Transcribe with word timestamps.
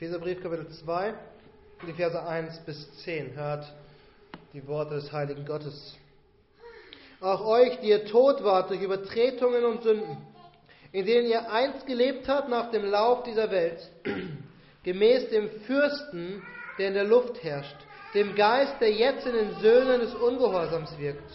Epheserbrief 0.00 0.40
Kapitel 0.40 0.68
2, 0.68 1.12
die 1.88 1.92
Verse 1.92 2.24
1 2.24 2.58
bis 2.58 2.88
10. 3.02 3.34
Hört 3.34 3.66
die 4.52 4.64
Worte 4.68 4.94
des 4.94 5.10
heiligen 5.10 5.44
Gottes. 5.44 5.96
Auch 7.20 7.44
euch, 7.44 7.80
die 7.80 7.88
ihr 7.88 8.04
tot 8.06 8.44
wart 8.44 8.70
durch 8.70 8.80
Übertretungen 8.80 9.64
und 9.64 9.82
Sünden, 9.82 10.18
in 10.92 11.04
denen 11.04 11.26
ihr 11.28 11.50
einst 11.50 11.84
gelebt 11.84 12.28
habt 12.28 12.48
nach 12.48 12.70
dem 12.70 12.84
Lauf 12.84 13.24
dieser 13.24 13.50
Welt, 13.50 13.90
gemäß 14.84 15.30
dem 15.30 15.50
Fürsten, 15.66 16.44
der 16.78 16.88
in 16.88 16.94
der 16.94 17.02
Luft 17.02 17.42
herrscht, 17.42 17.76
dem 18.14 18.36
Geist, 18.36 18.80
der 18.80 18.92
jetzt 18.92 19.26
in 19.26 19.32
den 19.32 19.58
Söhnen 19.58 19.98
des 19.98 20.14
Ungehorsams 20.14 20.96
wirkt. 20.96 21.28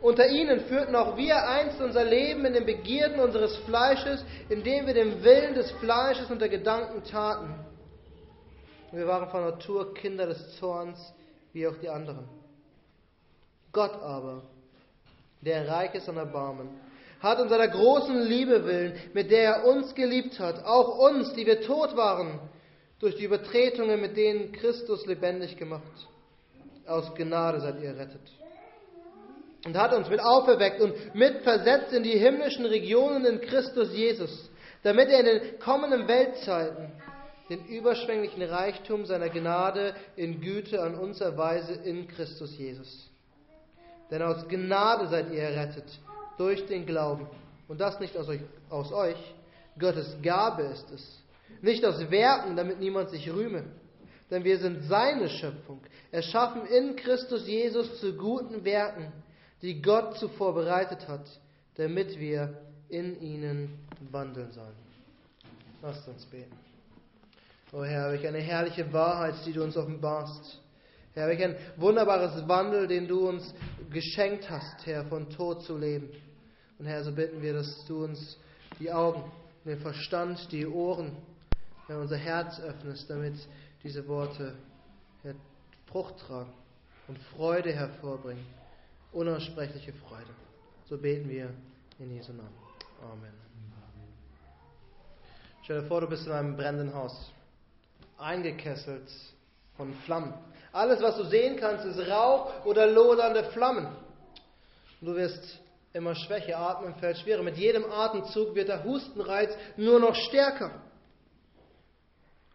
Unter 0.00 0.28
ihnen 0.28 0.60
führten 0.66 0.94
auch 0.94 1.16
wir 1.16 1.48
einst 1.48 1.80
unser 1.80 2.04
Leben 2.04 2.44
in 2.44 2.52
den 2.52 2.64
Begierden 2.64 3.18
unseres 3.18 3.56
Fleisches, 3.66 4.24
indem 4.48 4.86
wir 4.86 4.94
dem 4.94 5.24
Willen 5.24 5.54
des 5.54 5.72
Fleisches 5.72 6.30
und 6.30 6.40
der 6.40 6.48
Gedanken 6.48 7.02
taten. 7.02 7.73
Wir 8.94 9.08
waren 9.08 9.28
von 9.28 9.42
Natur 9.42 9.92
Kinder 9.92 10.26
des 10.26 10.56
Zorns, 10.58 11.12
wie 11.52 11.66
auch 11.66 11.76
die 11.78 11.88
anderen. 11.88 12.28
Gott 13.72 13.94
aber, 14.00 14.42
der 15.40 15.68
reich 15.68 15.94
ist 15.94 16.08
an 16.08 16.16
Erbarmen, 16.16 16.68
hat 17.18 17.40
um 17.40 17.48
seiner 17.48 17.66
großen 17.66 18.22
Liebe 18.22 18.64
willen, 18.64 18.94
mit 19.12 19.32
der 19.32 19.42
er 19.42 19.66
uns 19.66 19.94
geliebt 19.96 20.38
hat, 20.38 20.64
auch 20.64 20.98
uns, 20.98 21.32
die 21.32 21.44
wir 21.44 21.62
tot 21.62 21.96
waren, 21.96 22.38
durch 23.00 23.16
die 23.16 23.24
Übertretungen, 23.24 24.00
mit 24.00 24.16
denen 24.16 24.52
Christus 24.52 25.04
lebendig 25.06 25.56
gemacht. 25.56 25.82
Aus 26.86 27.12
Gnade 27.14 27.60
seid 27.60 27.80
ihr 27.80 27.88
errettet. 27.88 28.20
Und 29.66 29.76
hat 29.76 29.92
uns 29.92 30.08
mit 30.08 30.20
auferweckt 30.20 30.80
und 30.80 31.14
mit 31.14 31.42
versetzt 31.42 31.92
in 31.92 32.04
die 32.04 32.18
himmlischen 32.18 32.66
Regionen 32.66 33.24
in 33.24 33.40
Christus 33.40 33.92
Jesus, 33.92 34.50
damit 34.82 35.08
er 35.08 35.20
in 35.20 35.26
den 35.26 35.58
kommenden 35.58 36.06
Weltzeiten 36.06 36.92
den 37.48 37.64
überschwänglichen 37.66 38.42
Reichtum 38.42 39.04
seiner 39.04 39.28
Gnade 39.28 39.94
in 40.16 40.40
Güte 40.40 40.82
an 40.82 40.94
uns 40.94 41.20
erweise 41.20 41.72
in 41.72 42.08
Christus 42.08 42.56
Jesus. 42.56 43.10
Denn 44.10 44.22
aus 44.22 44.48
Gnade 44.48 45.08
seid 45.08 45.30
ihr 45.30 45.42
errettet, 45.42 45.86
durch 46.38 46.66
den 46.66 46.86
Glauben. 46.86 47.26
Und 47.68 47.80
das 47.80 48.00
nicht 48.00 48.16
aus 48.16 48.28
euch, 48.28 48.40
aus 48.70 48.92
euch. 48.92 49.16
Gottes 49.78 50.16
Gabe 50.22 50.62
ist 50.64 50.90
es. 50.90 51.22
Nicht 51.62 51.84
aus 51.84 52.10
Werken, 52.10 52.56
damit 52.56 52.78
niemand 52.78 53.10
sich 53.10 53.30
rühme. 53.32 53.64
Denn 54.30 54.44
wir 54.44 54.58
sind 54.58 54.84
seine 54.84 55.28
Schöpfung, 55.28 55.80
erschaffen 56.10 56.66
in 56.66 56.96
Christus 56.96 57.46
Jesus 57.46 58.00
zu 58.00 58.16
guten 58.16 58.64
Werken, 58.64 59.12
die 59.62 59.80
Gott 59.82 60.16
zuvor 60.18 60.54
bereitet 60.54 61.06
hat, 61.08 61.26
damit 61.76 62.18
wir 62.18 62.58
in 62.88 63.20
ihnen 63.20 63.78
wandeln 64.10 64.50
sollen. 64.52 64.76
Lasst 65.82 66.08
uns 66.08 66.24
beten. 66.26 66.56
O 67.74 67.78
oh 67.78 67.84
Herr, 67.84 68.12
welch 68.12 68.24
eine 68.24 68.38
herrliche 68.38 68.92
Wahrheit, 68.92 69.34
die 69.44 69.52
du 69.52 69.64
uns 69.64 69.76
offenbarst. 69.76 70.60
Herr, 71.12 71.26
welch 71.26 71.42
ein 71.42 71.56
wunderbares 71.76 72.46
Wandel, 72.46 72.86
den 72.86 73.08
du 73.08 73.28
uns 73.28 73.52
geschenkt 73.90 74.48
hast, 74.48 74.86
Herr, 74.86 75.04
von 75.06 75.28
Tod 75.28 75.64
zu 75.64 75.76
leben. 75.76 76.08
Und 76.78 76.86
Herr, 76.86 77.02
so 77.02 77.10
bitten 77.10 77.42
wir, 77.42 77.52
dass 77.52 77.84
du 77.86 78.04
uns 78.04 78.38
die 78.78 78.92
Augen, 78.92 79.24
den 79.64 79.80
Verstand, 79.80 80.52
die 80.52 80.64
Ohren, 80.68 81.16
Herr, 81.88 81.98
unser 81.98 82.16
Herz 82.16 82.60
öffnest, 82.60 83.10
damit 83.10 83.34
diese 83.82 84.06
Worte, 84.06 84.54
Herr, 85.24 85.34
Frucht 85.86 86.16
tragen 86.18 86.52
und 87.08 87.18
Freude 87.34 87.72
hervorbringen. 87.72 88.46
Unaussprechliche 89.12 89.92
Freude. 89.94 90.30
So 90.88 90.96
beten 90.96 91.28
wir 91.28 91.50
in 91.98 92.14
Jesu 92.14 92.32
Namen. 92.32 92.54
Amen. 93.02 93.32
Stell 95.64 95.80
dir 95.80 95.88
vor, 95.88 96.02
du 96.02 96.06
bist 96.06 96.24
in 96.26 96.32
einem 96.32 96.56
brennenden 96.56 96.94
Haus, 96.94 97.32
eingekesselt 98.24 99.08
von 99.76 99.92
Flammen. 100.06 100.34
Alles, 100.72 101.00
was 101.02 101.16
du 101.16 101.24
sehen 101.24 101.56
kannst, 101.56 101.84
ist 101.84 101.98
Rauch 102.08 102.64
oder 102.64 102.86
lodernde 102.86 103.44
Flammen. 103.52 103.86
Du 105.00 105.14
wirst 105.14 105.60
immer 105.92 106.14
schwächer, 106.14 106.58
atmen 106.58 106.94
fällt 106.96 107.18
schwerer. 107.18 107.42
Mit 107.42 107.56
jedem 107.56 107.90
Atemzug 107.90 108.54
wird 108.54 108.68
der 108.68 108.82
Hustenreiz 108.82 109.54
nur 109.76 110.00
noch 110.00 110.14
stärker. 110.14 110.82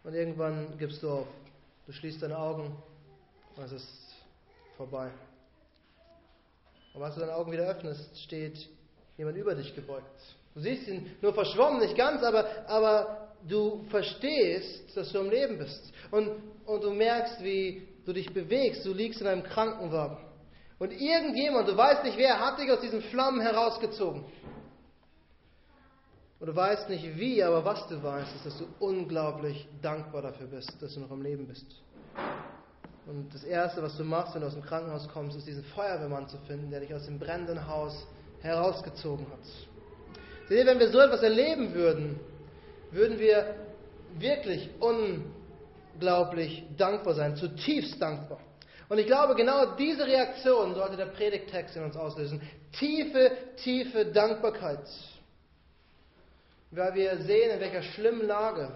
Und 0.02 0.14
irgendwann 0.14 0.76
gibst 0.78 1.02
du 1.02 1.10
auf. 1.10 1.26
Du 1.86 1.92
schließt 1.92 2.22
deine 2.22 2.38
Augen 2.38 2.76
und 3.56 3.64
es 3.64 3.72
ist 3.72 4.14
vorbei. 4.76 5.10
Und 6.94 7.02
als 7.02 7.14
du 7.14 7.20
deine 7.20 7.34
Augen 7.34 7.52
wieder 7.52 7.64
öffnest, 7.68 8.20
steht 8.22 8.68
jemand 9.16 9.36
über 9.36 9.54
dich 9.54 9.74
gebeugt. 9.74 10.20
Du 10.54 10.60
siehst 10.60 10.88
ihn 10.88 11.16
nur 11.20 11.32
verschwommen, 11.32 11.80
nicht 11.80 11.96
ganz, 11.96 12.22
aber, 12.22 12.46
aber 12.66 13.29
du 13.48 13.84
verstehst, 13.90 14.96
dass 14.96 15.12
du 15.12 15.20
am 15.20 15.30
Leben 15.30 15.58
bist. 15.58 15.92
Und, 16.10 16.30
und 16.66 16.84
du 16.84 16.90
merkst, 16.90 17.42
wie 17.42 17.88
du 18.04 18.12
dich 18.12 18.32
bewegst. 18.32 18.84
Du 18.84 18.92
liegst 18.92 19.20
in 19.20 19.26
einem 19.26 19.42
Krankenwagen. 19.42 20.18
Und 20.78 20.92
irgendjemand, 20.92 21.68
du 21.68 21.76
weißt 21.76 22.04
nicht 22.04 22.16
wer, 22.16 22.40
hat 22.40 22.58
dich 22.58 22.70
aus 22.70 22.80
diesen 22.80 23.02
Flammen 23.02 23.40
herausgezogen. 23.40 24.24
Und 26.40 26.46
du 26.46 26.56
weißt 26.56 26.88
nicht 26.88 27.18
wie, 27.18 27.42
aber 27.42 27.64
was 27.66 27.86
du 27.88 28.02
weißt, 28.02 28.34
ist, 28.36 28.46
dass 28.46 28.58
du 28.58 28.66
unglaublich 28.78 29.68
dankbar 29.82 30.22
dafür 30.22 30.46
bist, 30.46 30.74
dass 30.80 30.94
du 30.94 31.00
noch 31.00 31.10
am 31.10 31.20
Leben 31.20 31.46
bist. 31.46 31.66
Und 33.06 33.34
das 33.34 33.44
Erste, 33.44 33.82
was 33.82 33.96
du 33.98 34.04
machst, 34.04 34.34
wenn 34.34 34.40
du 34.40 34.46
aus 34.46 34.54
dem 34.54 34.62
Krankenhaus 34.62 35.06
kommst, 35.08 35.36
ist 35.36 35.46
diesen 35.46 35.64
Feuerwehrmann 35.64 36.28
zu 36.28 36.38
finden, 36.46 36.70
der 36.70 36.80
dich 36.80 36.94
aus 36.94 37.04
dem 37.04 37.18
brennenden 37.18 37.66
Haus 37.66 38.06
herausgezogen 38.40 39.26
hat. 39.26 39.44
Seht 40.48 40.58
ihr, 40.58 40.66
wenn 40.66 40.78
wir 40.78 40.90
so 40.90 40.98
etwas 40.98 41.22
erleben 41.22 41.74
würden, 41.74 42.18
würden 42.92 43.18
wir 43.18 43.54
wirklich 44.18 44.70
unglaublich 44.80 46.64
dankbar 46.76 47.14
sein, 47.14 47.36
zutiefst 47.36 48.00
dankbar. 48.00 48.40
Und 48.88 48.98
ich 48.98 49.06
glaube, 49.06 49.36
genau 49.36 49.76
diese 49.76 50.04
Reaktion 50.04 50.74
sollte 50.74 50.96
der 50.96 51.06
Predigtext 51.06 51.76
in 51.76 51.84
uns 51.84 51.96
auslösen. 51.96 52.42
Tiefe, 52.72 53.30
tiefe 53.62 54.06
Dankbarkeit. 54.06 54.80
Weil 56.72 56.94
wir 56.94 57.16
sehen, 57.18 57.52
in 57.52 57.60
welcher 57.60 57.82
schlimmen 57.82 58.26
Lage, 58.26 58.72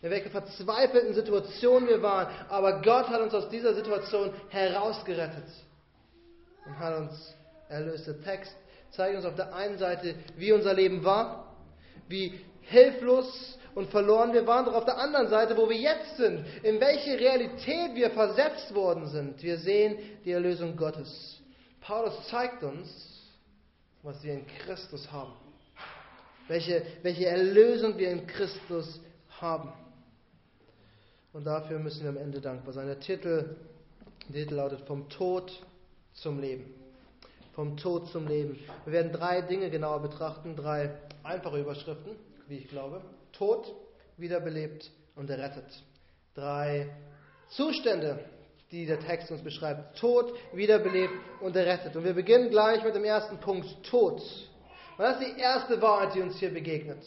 in 0.00 0.10
welcher 0.10 0.30
verzweifelten 0.30 1.12
Situation 1.12 1.86
wir 1.86 2.02
waren. 2.02 2.28
Aber 2.48 2.80
Gott 2.80 3.08
hat 3.08 3.20
uns 3.20 3.34
aus 3.34 3.50
dieser 3.50 3.74
Situation 3.74 4.32
herausgerettet 4.48 5.48
und 6.64 6.78
hat 6.78 6.96
uns 6.96 7.34
erlöst. 7.68 8.06
Der 8.06 8.22
Text 8.22 8.56
zeigt 8.90 9.16
uns 9.16 9.26
auf 9.26 9.34
der 9.34 9.54
einen 9.54 9.76
Seite, 9.76 10.14
wie 10.36 10.52
unser 10.52 10.72
Leben 10.72 11.04
war, 11.04 11.54
wie 12.08 12.40
hilflos 12.68 13.58
und 13.74 13.90
verloren 13.90 14.32
wir 14.32 14.46
waren, 14.46 14.64
doch 14.64 14.74
auf 14.74 14.84
der 14.84 14.98
anderen 14.98 15.28
Seite, 15.28 15.56
wo 15.56 15.68
wir 15.68 15.76
jetzt 15.76 16.16
sind, 16.16 16.44
in 16.62 16.80
welche 16.80 17.18
Realität 17.18 17.94
wir 17.94 18.10
versetzt 18.10 18.74
worden 18.74 19.06
sind. 19.06 19.42
Wir 19.42 19.58
sehen 19.58 19.98
die 20.24 20.32
Erlösung 20.32 20.76
Gottes. 20.76 21.40
Paulus 21.80 22.14
zeigt 22.28 22.62
uns, 22.62 22.88
was 24.02 24.22
wir 24.22 24.34
in 24.34 24.46
Christus 24.46 25.10
haben. 25.10 25.32
Welche, 26.48 26.82
welche 27.02 27.26
Erlösung 27.26 27.98
wir 27.98 28.10
in 28.10 28.26
Christus 28.26 29.00
haben. 29.40 29.72
Und 31.32 31.44
dafür 31.44 31.78
müssen 31.78 32.02
wir 32.02 32.10
am 32.10 32.16
Ende 32.16 32.40
dankbar 32.40 32.72
sein. 32.72 32.86
Der 32.86 33.00
Titel, 33.00 33.56
der 34.28 34.42
Titel 34.42 34.54
lautet 34.54 34.80
Vom 34.86 35.08
Tod 35.08 35.52
zum 36.14 36.40
Leben. 36.40 36.74
Vom 37.52 37.76
Tod 37.76 38.08
zum 38.08 38.26
Leben. 38.26 38.58
Wir 38.84 38.92
werden 38.92 39.12
drei 39.12 39.42
Dinge 39.42 39.70
genauer 39.70 40.00
betrachten, 40.00 40.56
drei 40.56 40.90
einfache 41.22 41.60
Überschriften, 41.60 42.16
wie 42.48 42.56
ich 42.56 42.68
glaube. 42.68 43.02
Tod, 43.32 43.72
wiederbelebt 44.16 44.90
und 45.14 45.30
errettet. 45.30 45.66
Drei 46.34 46.88
Zustände, 47.50 48.18
die 48.70 48.86
der 48.86 49.00
Text 49.00 49.30
uns 49.30 49.42
beschreibt. 49.42 49.98
Tod, 49.98 50.32
wiederbelebt 50.52 51.14
und 51.40 51.54
errettet. 51.56 51.96
Und 51.96 52.04
wir 52.04 52.14
beginnen 52.14 52.50
gleich 52.50 52.82
mit 52.82 52.94
dem 52.94 53.04
ersten 53.04 53.38
Punkt, 53.38 53.66
Tod. 53.84 54.20
Und 54.20 55.04
das 55.04 55.20
ist 55.20 55.28
die 55.28 55.40
erste 55.40 55.80
Wahrheit, 55.80 56.14
die 56.14 56.20
uns 56.20 56.38
hier 56.38 56.52
begegnet. 56.52 57.02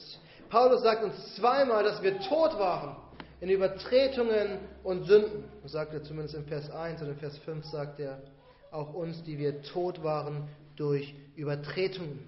Paulus 0.49 0.81
sagt 0.81 1.03
uns 1.03 1.35
zweimal, 1.35 1.83
dass 1.83 2.01
wir 2.01 2.19
tot 2.19 2.57
waren 2.57 2.95
in 3.39 3.49
Übertretungen 3.49 4.59
und 4.83 5.05
Sünden. 5.05 5.45
Das 5.63 5.71
sagt 5.71 5.93
er 5.93 6.03
zumindest 6.03 6.35
im 6.35 6.45
Vers 6.45 6.69
1 6.69 7.01
und 7.01 7.09
im 7.09 7.17
Vers 7.17 7.37
5 7.39 7.65
sagt 7.65 7.99
er 7.99 8.21
auch 8.71 8.93
uns, 8.93 9.23
die 9.23 9.37
wir 9.37 9.61
tot 9.63 10.03
waren 10.03 10.47
durch 10.75 11.13
Übertretungen. 11.35 12.27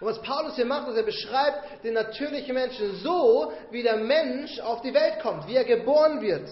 Und 0.00 0.06
was 0.08 0.20
Paulus 0.22 0.56
hier 0.56 0.66
macht, 0.66 0.88
ist, 0.88 0.96
er 0.96 1.02
beschreibt 1.02 1.63
den 1.84 1.94
natürlichen 1.94 2.54
Menschen 2.54 2.96
so, 2.96 3.52
wie 3.70 3.82
der 3.82 3.98
Mensch 3.98 4.58
auf 4.60 4.80
die 4.80 4.94
Welt 4.94 5.20
kommt, 5.20 5.46
wie 5.46 5.54
er 5.54 5.64
geboren 5.64 6.20
wird. 6.22 6.48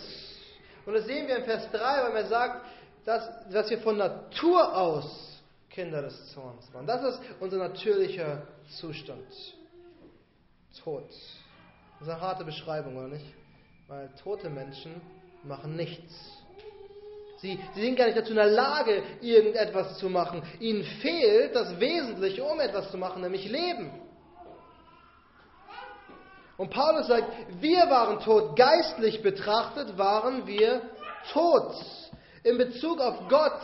Und 0.85 0.95
das 0.95 1.07
sehen 1.07 1.27
wir 1.27 1.39
in 1.39 1.45
Vers 1.45 1.71
3, 1.73 1.79
weil 1.79 2.17
er 2.17 2.27
sagt, 2.27 2.67
dass, 3.05 3.29
dass 3.51 3.71
wir 3.71 3.79
von 3.79 3.97
Natur 3.97 4.77
aus 4.77 5.41
Kinder 5.71 6.03
des 6.03 6.33
Zorns 6.33 6.73
waren. 6.75 6.87
Das 6.87 7.03
ist 7.03 7.21
unser 7.41 7.57
natürlicher 7.57 8.43
Zustand. 8.79 9.27
Tod. 10.85 11.09
Das 11.99 12.09
ist 12.09 12.15
eine 12.15 12.21
harte 12.21 12.45
Beschreibung, 12.45 12.97
oder 12.97 13.09
nicht? 13.09 13.27
Weil 13.89 14.11
tote 14.23 14.51
Menschen 14.51 15.01
machen 15.45 15.77
nichts. 15.77 16.13
Sie, 17.39 17.59
sie 17.75 17.81
sind 17.81 17.97
gar 17.97 18.07
nicht 18.07 18.17
dazu 18.17 18.31
in 18.31 18.37
der 18.37 18.47
Lage, 18.47 19.03
irgendetwas 19.21 19.99
zu 19.99 20.09
machen. 20.09 20.43
Ihnen 20.61 20.85
fehlt 20.85 21.55
das 21.55 21.79
Wesentliche, 21.81 22.45
um 22.45 22.61
etwas 22.61 22.91
zu 22.91 22.99
machen, 22.99 23.23
nämlich 23.23 23.49
Leben. 23.49 23.91
Und 26.57 26.71
Paulus 26.71 27.07
sagt, 27.07 27.33
wir 27.61 27.89
waren 27.91 28.21
tot. 28.21 28.57
Geistlich 28.57 29.23
betrachtet 29.23 29.97
waren 29.97 30.47
wir 30.47 30.83
tot. 31.33 31.75
In 32.45 32.59
Bezug 32.59 33.01
auf 33.01 33.29
Gott 33.29 33.61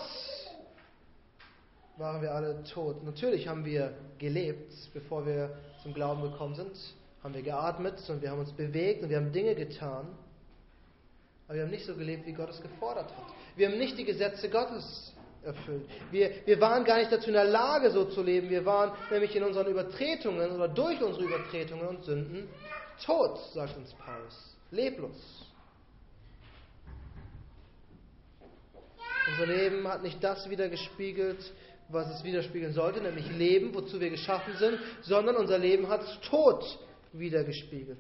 waren 1.96 2.22
wir 2.22 2.32
alle 2.32 2.62
tot. 2.64 3.04
Natürlich 3.04 3.48
haben 3.48 3.64
wir 3.64 3.92
gelebt, 4.18 4.72
bevor 4.94 5.26
wir 5.26 5.50
zum 5.82 5.92
Glauben 5.92 6.22
gekommen 6.22 6.54
sind. 6.54 6.76
Haben 7.22 7.34
wir 7.34 7.42
geatmet 7.42 7.98
und 8.08 8.22
wir 8.22 8.30
haben 8.30 8.38
uns 8.38 8.52
bewegt 8.52 9.02
und 9.02 9.10
wir 9.10 9.16
haben 9.16 9.32
Dinge 9.32 9.54
getan. 9.54 10.06
Aber 11.46 11.56
wir 11.56 11.62
haben 11.62 11.70
nicht 11.70 11.86
so 11.86 11.94
gelebt, 11.94 12.26
wie 12.26 12.32
Gott 12.32 12.50
es 12.50 12.60
gefordert 12.62 13.06
hat. 13.06 13.24
Wir 13.56 13.68
haben 13.68 13.78
nicht 13.78 13.98
die 13.98 14.04
Gesetze 14.04 14.48
Gottes 14.48 15.12
erfüllt. 15.42 15.88
Wir, 16.10 16.30
wir 16.44 16.60
waren 16.60 16.84
gar 16.84 16.98
nicht 16.98 17.10
dazu 17.10 17.28
in 17.28 17.32
der 17.32 17.44
Lage, 17.44 17.90
so 17.90 18.04
zu 18.04 18.22
leben. 18.22 18.50
Wir 18.50 18.64
waren 18.64 18.92
nämlich 19.10 19.34
in 19.34 19.42
unseren 19.42 19.66
Übertretungen 19.66 20.52
oder 20.52 20.68
durch 20.68 21.02
unsere 21.02 21.24
Übertretungen 21.24 21.88
und 21.88 22.04
Sünden 22.04 22.48
tot, 23.04 23.38
sagt 23.52 23.76
uns 23.76 23.92
Paulus. 23.94 24.56
Leblos. 24.70 25.46
Unser 29.30 29.46
Leben 29.46 29.86
hat 29.86 30.02
nicht 30.02 30.22
das 30.24 30.48
wiedergespiegelt, 30.48 31.52
was 31.88 32.08
es 32.14 32.24
widerspiegeln 32.24 32.72
sollte, 32.72 33.00
nämlich 33.00 33.30
Leben, 33.30 33.74
wozu 33.74 34.00
wir 34.00 34.10
geschaffen 34.10 34.54
sind, 34.56 34.78
sondern 35.02 35.36
unser 35.36 35.58
Leben 35.58 35.88
hat 35.88 36.02
Tod 36.22 36.64
wiedergespiegelt. 37.12 37.98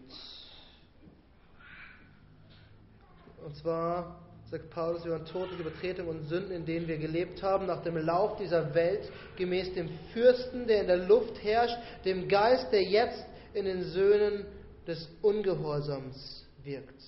Und 3.44 3.56
zwar 3.56 4.20
sagt 4.50 4.70
Paulus, 4.70 5.04
wir 5.04 5.12
waren 5.12 5.26
tot 5.26 5.50
durch 5.50 5.60
Übertretungen 5.60 6.18
und 6.18 6.26
Sünden, 6.26 6.52
in 6.52 6.64
denen 6.64 6.88
wir 6.88 6.98
gelebt 6.98 7.42
haben, 7.42 7.66
nach 7.66 7.82
dem 7.82 7.96
Lauf 7.96 8.38
dieser 8.38 8.74
Welt, 8.74 9.10
gemäß 9.36 9.74
dem 9.74 9.90
Fürsten, 10.12 10.66
der 10.66 10.82
in 10.82 10.86
der 10.86 10.96
Luft 10.96 11.42
herrscht, 11.42 11.76
dem 12.04 12.28
Geist, 12.28 12.72
der 12.72 12.82
jetzt 12.82 13.26
in 13.52 13.66
den 13.66 13.84
Söhnen 13.84 14.46
des 14.88 15.06
Ungehorsams 15.20 16.46
wirkt. 16.64 17.02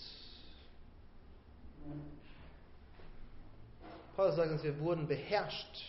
Paulus 4.14 4.36
sagt 4.36 4.52
uns, 4.52 4.62
wir 4.62 4.78
wurden 4.80 5.08
beherrscht. 5.08 5.82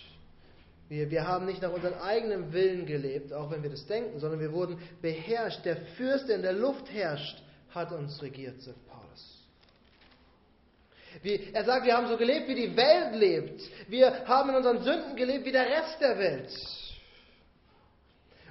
Wir, 0.87 1.11
wir 1.11 1.27
haben 1.27 1.45
nicht 1.45 1.61
nach 1.61 1.71
unserem 1.71 1.99
eigenen 1.99 2.53
Willen 2.53 2.85
gelebt, 2.85 3.33
auch 3.33 3.51
wenn 3.51 3.61
wir 3.61 3.69
das 3.69 3.85
denken, 3.87 4.19
sondern 4.19 4.39
wir 4.39 4.53
wurden 4.53 4.77
beherrscht. 5.01 5.65
Der 5.65 5.75
Fürst, 5.97 6.29
der 6.29 6.37
in 6.37 6.41
der 6.41 6.53
Luft 6.53 6.89
herrscht, 6.91 7.43
hat 7.71 7.91
uns 7.91 8.21
regiert, 8.21 8.61
sagt 8.61 8.77
Paulus. 8.87 9.41
Wie, 11.21 11.49
er 11.51 11.65
sagt, 11.65 11.85
wir 11.85 11.95
haben 11.95 12.07
so 12.07 12.15
gelebt, 12.15 12.47
wie 12.47 12.55
die 12.55 12.75
Welt 12.75 13.15
lebt. 13.15 13.61
Wir 13.89 14.25
haben 14.27 14.49
in 14.49 14.55
unseren 14.55 14.81
Sünden 14.81 15.17
gelebt, 15.17 15.45
wie 15.45 15.51
der 15.51 15.65
Rest 15.65 15.99
der 15.99 16.17
Welt. 16.17 16.49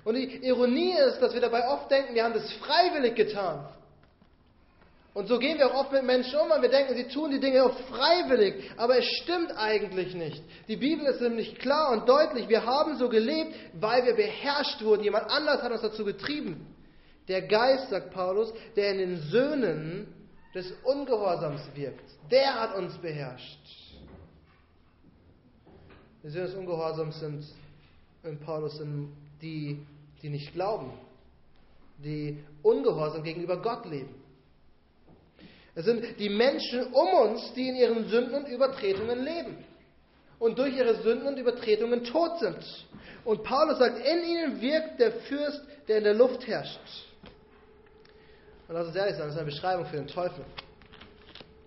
Und 0.05 0.15
die 0.15 0.47
Ironie 0.47 0.95
ist, 1.09 1.21
dass 1.21 1.35
wir 1.35 1.41
dabei 1.41 1.69
oft 1.69 1.91
denken, 1.91 2.15
wir 2.15 2.25
haben 2.25 2.35
das 2.35 2.51
freiwillig 2.55 3.15
getan. 3.15 3.69
Und 5.13 5.27
so 5.27 5.39
gehen 5.39 5.59
wir 5.59 5.67
auch 5.67 5.81
oft 5.81 5.93
mit 5.93 6.05
Menschen 6.05 6.39
um 6.39 6.51
und 6.51 6.63
wir 6.63 6.69
denken, 6.69 6.95
sie 6.95 7.09
tun 7.09 7.33
die 7.33 7.41
Dinge 7.41 7.65
oft 7.65 7.81
freiwillig. 7.87 8.71
Aber 8.77 8.97
es 8.97 9.05
stimmt 9.23 9.53
eigentlich 9.57 10.15
nicht. 10.15 10.43
Die 10.69 10.77
Bibel 10.77 11.05
ist 11.07 11.21
nämlich 11.21 11.59
klar 11.59 11.91
und 11.91 12.09
deutlich. 12.09 12.49
Wir 12.49 12.65
haben 12.65 12.97
so 12.97 13.09
gelebt, 13.09 13.55
weil 13.75 14.05
wir 14.05 14.15
beherrscht 14.15 14.83
wurden. 14.83 15.03
Jemand 15.03 15.31
anders 15.31 15.63
hat 15.63 15.73
uns 15.73 15.83
dazu 15.83 16.05
getrieben. 16.05 16.75
Der 17.27 17.43
Geist, 17.43 17.91
sagt 17.91 18.13
Paulus, 18.13 18.53
der 18.77 18.93
in 18.93 18.99
den 18.99 19.17
Söhnen 19.23 20.15
des 20.55 20.73
Ungehorsams 20.85 21.63
wirkt, 21.75 22.09
der 22.31 22.55
hat 22.55 22.77
uns 22.77 22.97
beherrscht. 22.99 23.59
Die 26.23 26.29
Söhne 26.29 26.47
des 26.47 26.55
Ungehorsams 26.55 27.19
sind 27.19 27.45
in 28.23 28.39
Paulus 28.39 28.77
sind 28.77 29.13
die, 29.43 29.79
die 30.23 30.29
nicht 30.29 30.53
glauben, 30.53 30.93
die 31.99 32.43
ungehorsam 32.63 33.23
gegenüber 33.23 33.61
Gott 33.61 33.87
leben. 33.87 34.15
Es 35.75 35.85
sind 35.85 36.19
die 36.19 36.29
Menschen 36.29 36.93
um 36.93 37.15
uns, 37.31 37.53
die 37.55 37.69
in 37.69 37.77
ihren 37.77 38.09
Sünden 38.09 38.35
und 38.35 38.49
Übertretungen 38.49 39.23
leben 39.23 39.57
und 40.39 40.59
durch 40.59 40.75
ihre 40.75 41.01
Sünden 41.03 41.29
und 41.29 41.39
Übertretungen 41.39 42.03
tot 42.05 42.39
sind. 42.41 42.89
Und 43.25 43.45
Paulus 43.45 43.79
sagt, 43.79 43.99
in 43.99 44.25
ihnen 44.25 44.61
wirkt 44.61 44.99
der 44.99 45.13
Fürst, 45.13 45.63
der 45.87 45.99
in 45.99 46.05
der 46.05 46.15
Luft 46.15 46.47
herrscht. 46.47 46.81
Und 48.67 48.75
lass 48.75 48.87
uns 48.87 48.97
ehrlich 48.97 49.17
sein, 49.17 49.27
das 49.27 49.35
ist 49.35 49.41
eine 49.41 49.51
Beschreibung 49.51 49.87
für 49.87 49.97
den 49.97 50.07
Teufel. 50.07 50.45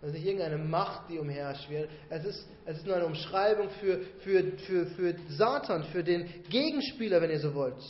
Das 0.04 0.10
ist 0.10 0.18
nicht 0.18 0.26
irgendeine 0.26 0.58
Macht, 0.58 1.10
die 1.10 1.18
umherschwirrt. 1.18 1.90
Es 2.10 2.26
ist, 2.26 2.46
es 2.66 2.80
ist 2.80 2.86
nur 2.86 2.98
eine 2.98 3.06
Umschreibung 3.06 3.70
für, 3.70 4.02
für, 4.20 4.58
für, 4.58 4.86
für 4.86 5.16
Satan, 5.30 5.86
für 5.86 6.04
den 6.04 6.44
Gegenspieler, 6.50 7.22
wenn 7.22 7.30
ihr 7.30 7.40
so 7.40 7.56
wollt. 7.56 7.82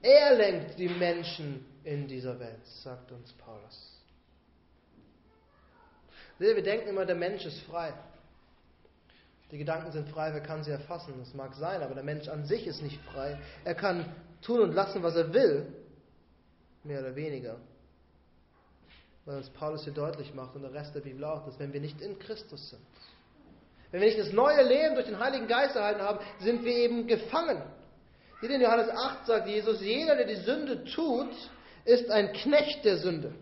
Er 0.00 0.36
lenkt 0.36 0.78
die 0.78 0.88
Menschen 0.88 1.66
in 1.82 2.06
dieser 2.06 2.38
Welt, 2.38 2.64
sagt 2.84 3.10
uns 3.10 3.32
Paulus. 3.32 4.00
Wir 6.38 6.62
denken 6.62 6.90
immer, 6.90 7.04
der 7.04 7.16
Mensch 7.16 7.44
ist 7.44 7.58
frei. 7.62 7.92
Die 9.50 9.58
Gedanken 9.58 9.90
sind 9.90 10.08
frei, 10.08 10.32
wer 10.32 10.40
kann 10.40 10.62
sie 10.62 10.70
erfassen? 10.70 11.14
Das 11.18 11.34
mag 11.34 11.52
sein, 11.56 11.82
aber 11.82 11.96
der 11.96 12.04
Mensch 12.04 12.28
an 12.28 12.44
sich 12.44 12.68
ist 12.68 12.80
nicht 12.80 13.00
frei. 13.06 13.40
Er 13.64 13.74
kann 13.74 14.14
tun 14.40 14.60
und 14.60 14.72
lassen, 14.72 15.02
was 15.02 15.16
er 15.16 15.34
will, 15.34 15.66
mehr 16.84 17.00
oder 17.00 17.16
weniger. 17.16 17.56
Weil 19.24 19.36
uns 19.36 19.50
Paulus 19.50 19.84
hier 19.84 19.92
deutlich 19.92 20.34
macht 20.34 20.56
und 20.56 20.62
der 20.62 20.72
Rest 20.72 20.94
der 20.94 21.00
Bibel 21.00 21.24
auch, 21.24 21.44
dass 21.44 21.58
wenn 21.58 21.72
wir 21.72 21.80
nicht 21.80 22.00
in 22.00 22.18
Christus 22.18 22.70
sind, 22.70 22.82
wenn 23.90 24.00
wir 24.00 24.08
nicht 24.08 24.18
das 24.18 24.32
neue 24.32 24.62
Leben 24.62 24.94
durch 24.94 25.06
den 25.06 25.18
Heiligen 25.18 25.46
Geist 25.46 25.76
erhalten 25.76 26.00
haben, 26.00 26.18
sind 26.40 26.64
wir 26.64 26.74
eben 26.74 27.06
gefangen. 27.06 27.62
Hier 28.40 28.50
in 28.50 28.60
Johannes 28.60 28.88
8 28.88 29.26
sagt 29.26 29.48
Jesus, 29.48 29.80
jeder, 29.80 30.16
der 30.16 30.26
die 30.26 30.42
Sünde 30.42 30.84
tut, 30.84 31.30
ist 31.84 32.10
ein 32.10 32.32
Knecht 32.32 32.84
der 32.84 32.96
Sünde. 32.96 33.34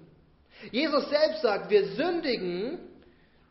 Jesus 0.72 1.08
selbst 1.08 1.40
sagt, 1.40 1.70
wir 1.70 1.86
sündigen, 1.92 2.80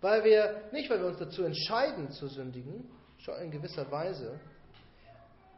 weil 0.02 0.24
wir, 0.24 0.62
nicht 0.72 0.90
weil 0.90 1.00
wir 1.00 1.08
uns 1.08 1.18
dazu 1.18 1.44
entscheiden 1.44 2.12
zu 2.12 2.28
sündigen, 2.28 2.88
schon 3.18 3.36
in 3.40 3.50
gewisser 3.50 3.90
Weise, 3.90 4.40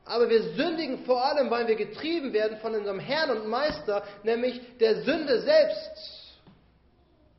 aber 0.05 0.29
wir 0.29 0.41
sündigen 0.53 1.05
vor 1.05 1.23
allem, 1.23 1.49
weil 1.49 1.67
wir 1.67 1.75
getrieben 1.75 2.33
werden 2.33 2.57
von 2.57 2.73
unserem 2.73 2.99
Herrn 2.99 3.29
und 3.31 3.47
Meister, 3.47 4.03
nämlich 4.23 4.59
der 4.79 5.03
Sünde 5.03 5.41
selbst. 5.41 6.20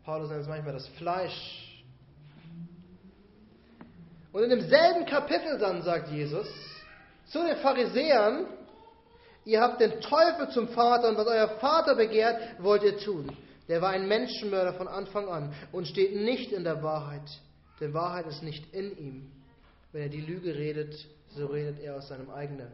Paulus 0.05 0.31
nennt 0.31 0.43
es 0.43 0.49
manchmal 0.49 0.75
das 0.75 0.89
Fleisch. 0.89 1.85
Und 4.33 4.43
in 4.43 4.51
demselben 4.51 5.07
Kapitel 5.07 5.59
dann 5.59 5.83
sagt 5.83 6.11
Jesus 6.11 6.49
zu 7.27 7.45
den 7.45 7.57
Pharisäern, 7.59 8.47
ihr 9.45 9.61
habt 9.61 9.81
den 9.81 10.01
Teufel 10.01 10.51
zum 10.51 10.69
Vater 10.69 11.09
und 11.09 11.17
was 11.17 11.27
euer 11.27 11.49
Vater 11.61 11.95
begehrt, 11.95 12.41
wollt 12.59 12.83
ihr 12.83 12.99
tun. 12.99 13.37
Der 13.69 13.81
war 13.81 13.91
ein 13.91 14.09
Menschenmörder 14.09 14.75
von 14.75 14.89
Anfang 14.89 15.29
an 15.29 15.55
und 15.71 15.87
steht 15.87 16.17
nicht 16.17 16.53
in 16.53 16.65
der 16.65 16.83
Wahrheit, 16.83 17.41
denn 17.81 17.95
Wahrheit 17.95 18.27
ist 18.27 18.43
nicht 18.43 18.75
in 18.75 18.97
ihm. 18.99 19.33
Wenn 19.93 20.03
er 20.03 20.09
die 20.09 20.21
Lüge 20.21 20.55
redet, 20.55 20.95
so 21.29 21.47
redet 21.47 21.79
er 21.81 21.97
aus 21.97 22.09
seinem 22.09 22.31
eigenen. 22.31 22.73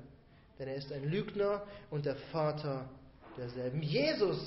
Denn 0.59 0.69
er 0.69 0.77
ist 0.77 0.93
ein 0.93 1.05
Lügner 1.05 1.63
und 1.91 2.07
der 2.07 2.17
Vater 2.33 2.89
derselben. 3.37 3.83
Jesus 3.83 4.39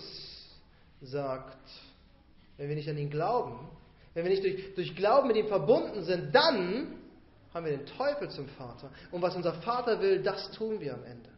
sagt, 1.01 1.57
wenn 2.61 2.69
wir 2.69 2.75
nicht 2.75 2.89
an 2.89 2.97
ihn 2.99 3.09
glauben, 3.09 3.57
wenn 4.13 4.23
wir 4.23 4.29
nicht 4.29 4.43
durch, 4.43 4.75
durch 4.75 4.95
Glauben 4.95 5.27
mit 5.29 5.35
ihm 5.35 5.47
verbunden 5.47 6.03
sind, 6.03 6.35
dann 6.35 6.93
haben 7.55 7.65
wir 7.65 7.75
den 7.75 7.87
Teufel 7.87 8.29
zum 8.29 8.47
Vater. 8.49 8.91
Und 9.09 9.23
was 9.23 9.35
unser 9.35 9.55
Vater 9.55 9.99
will, 9.99 10.21
das 10.21 10.51
tun 10.51 10.79
wir 10.79 10.93
am 10.93 11.03
Ende. 11.03 11.29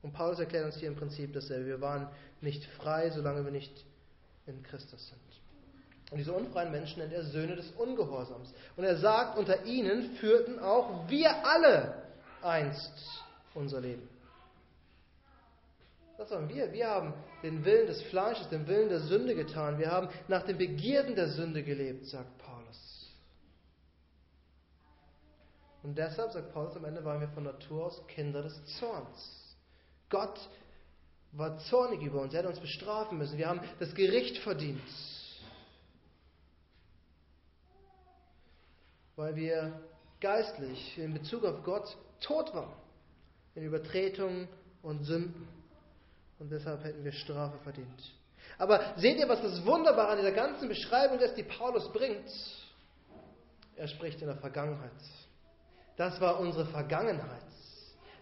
Und 0.00 0.12
Paulus 0.12 0.38
erklärt 0.38 0.64
uns 0.64 0.76
hier 0.76 0.86
im 0.86 0.94
Prinzip 0.94 1.32
dasselbe. 1.32 1.66
Wir 1.66 1.80
waren 1.80 2.06
nicht 2.40 2.64
frei, 2.76 3.10
solange 3.10 3.44
wir 3.44 3.50
nicht 3.50 3.84
in 4.46 4.62
Christus 4.62 5.08
sind. 5.08 5.20
Und 6.12 6.18
diese 6.18 6.32
unfreien 6.32 6.70
Menschen 6.70 7.00
nennt 7.00 7.12
er 7.12 7.24
Söhne 7.24 7.56
des 7.56 7.72
Ungehorsams. 7.72 8.54
Und 8.76 8.84
er 8.84 8.98
sagt, 8.98 9.36
unter 9.36 9.64
ihnen 9.64 10.14
führten 10.18 10.60
auch 10.60 11.08
wir 11.08 11.44
alle 11.44 12.00
einst 12.42 12.92
unser 13.54 13.80
Leben. 13.80 14.08
Das 16.16 16.30
waren 16.30 16.48
wir. 16.48 16.72
Wir 16.72 16.88
haben 16.88 17.12
den 17.44 17.62
Willen 17.62 17.86
des 17.86 18.02
Fleisches, 18.04 18.48
den 18.48 18.66
Willen 18.66 18.88
der 18.88 19.00
Sünde 19.00 19.34
getan. 19.34 19.78
Wir 19.78 19.90
haben 19.90 20.08
nach 20.28 20.44
den 20.44 20.56
Begierden 20.56 21.14
der 21.14 21.28
Sünde 21.28 21.62
gelebt, 21.62 22.06
sagt 22.06 22.38
Paulus. 22.38 23.12
Und 25.82 25.98
deshalb, 25.98 26.32
sagt 26.32 26.54
Paulus 26.54 26.74
am 26.74 26.86
Ende, 26.86 27.04
waren 27.04 27.20
wir 27.20 27.28
von 27.28 27.44
Natur 27.44 27.84
aus 27.84 28.06
Kinder 28.06 28.42
des 28.42 28.64
Zorns. 28.78 29.56
Gott 30.08 30.40
war 31.32 31.58
zornig 31.58 32.00
über 32.00 32.22
uns. 32.22 32.32
Er 32.32 32.38
hat 32.38 32.46
uns 32.46 32.60
bestrafen 32.60 33.18
müssen. 33.18 33.36
Wir 33.36 33.48
haben 33.48 33.60
das 33.78 33.94
Gericht 33.94 34.38
verdient. 34.38 34.80
Weil 39.16 39.36
wir 39.36 39.82
geistlich 40.20 40.96
in 40.96 41.12
Bezug 41.12 41.44
auf 41.44 41.62
Gott 41.62 41.94
tot 42.20 42.54
waren. 42.54 42.72
In 43.54 43.64
Übertretungen 43.64 44.48
und 44.80 45.04
Sünden. 45.04 45.46
Und 46.44 46.50
deshalb 46.50 46.84
hätten 46.84 47.02
wir 47.02 47.12
Strafe 47.12 47.56
verdient. 47.62 48.12
Aber 48.58 48.78
seht 48.98 49.16
ihr, 49.16 49.26
was 49.26 49.40
das 49.40 49.64
Wunderbare 49.64 50.08
an 50.08 50.18
dieser 50.18 50.32
ganzen 50.32 50.68
Beschreibung 50.68 51.18
ist, 51.20 51.34
die 51.36 51.42
Paulus 51.42 51.90
bringt? 51.90 52.30
Er 53.76 53.88
spricht 53.88 54.20
in 54.20 54.26
der 54.26 54.36
Vergangenheit. 54.36 54.90
Das 55.96 56.20
war 56.20 56.38
unsere 56.38 56.66
Vergangenheit. 56.66 57.40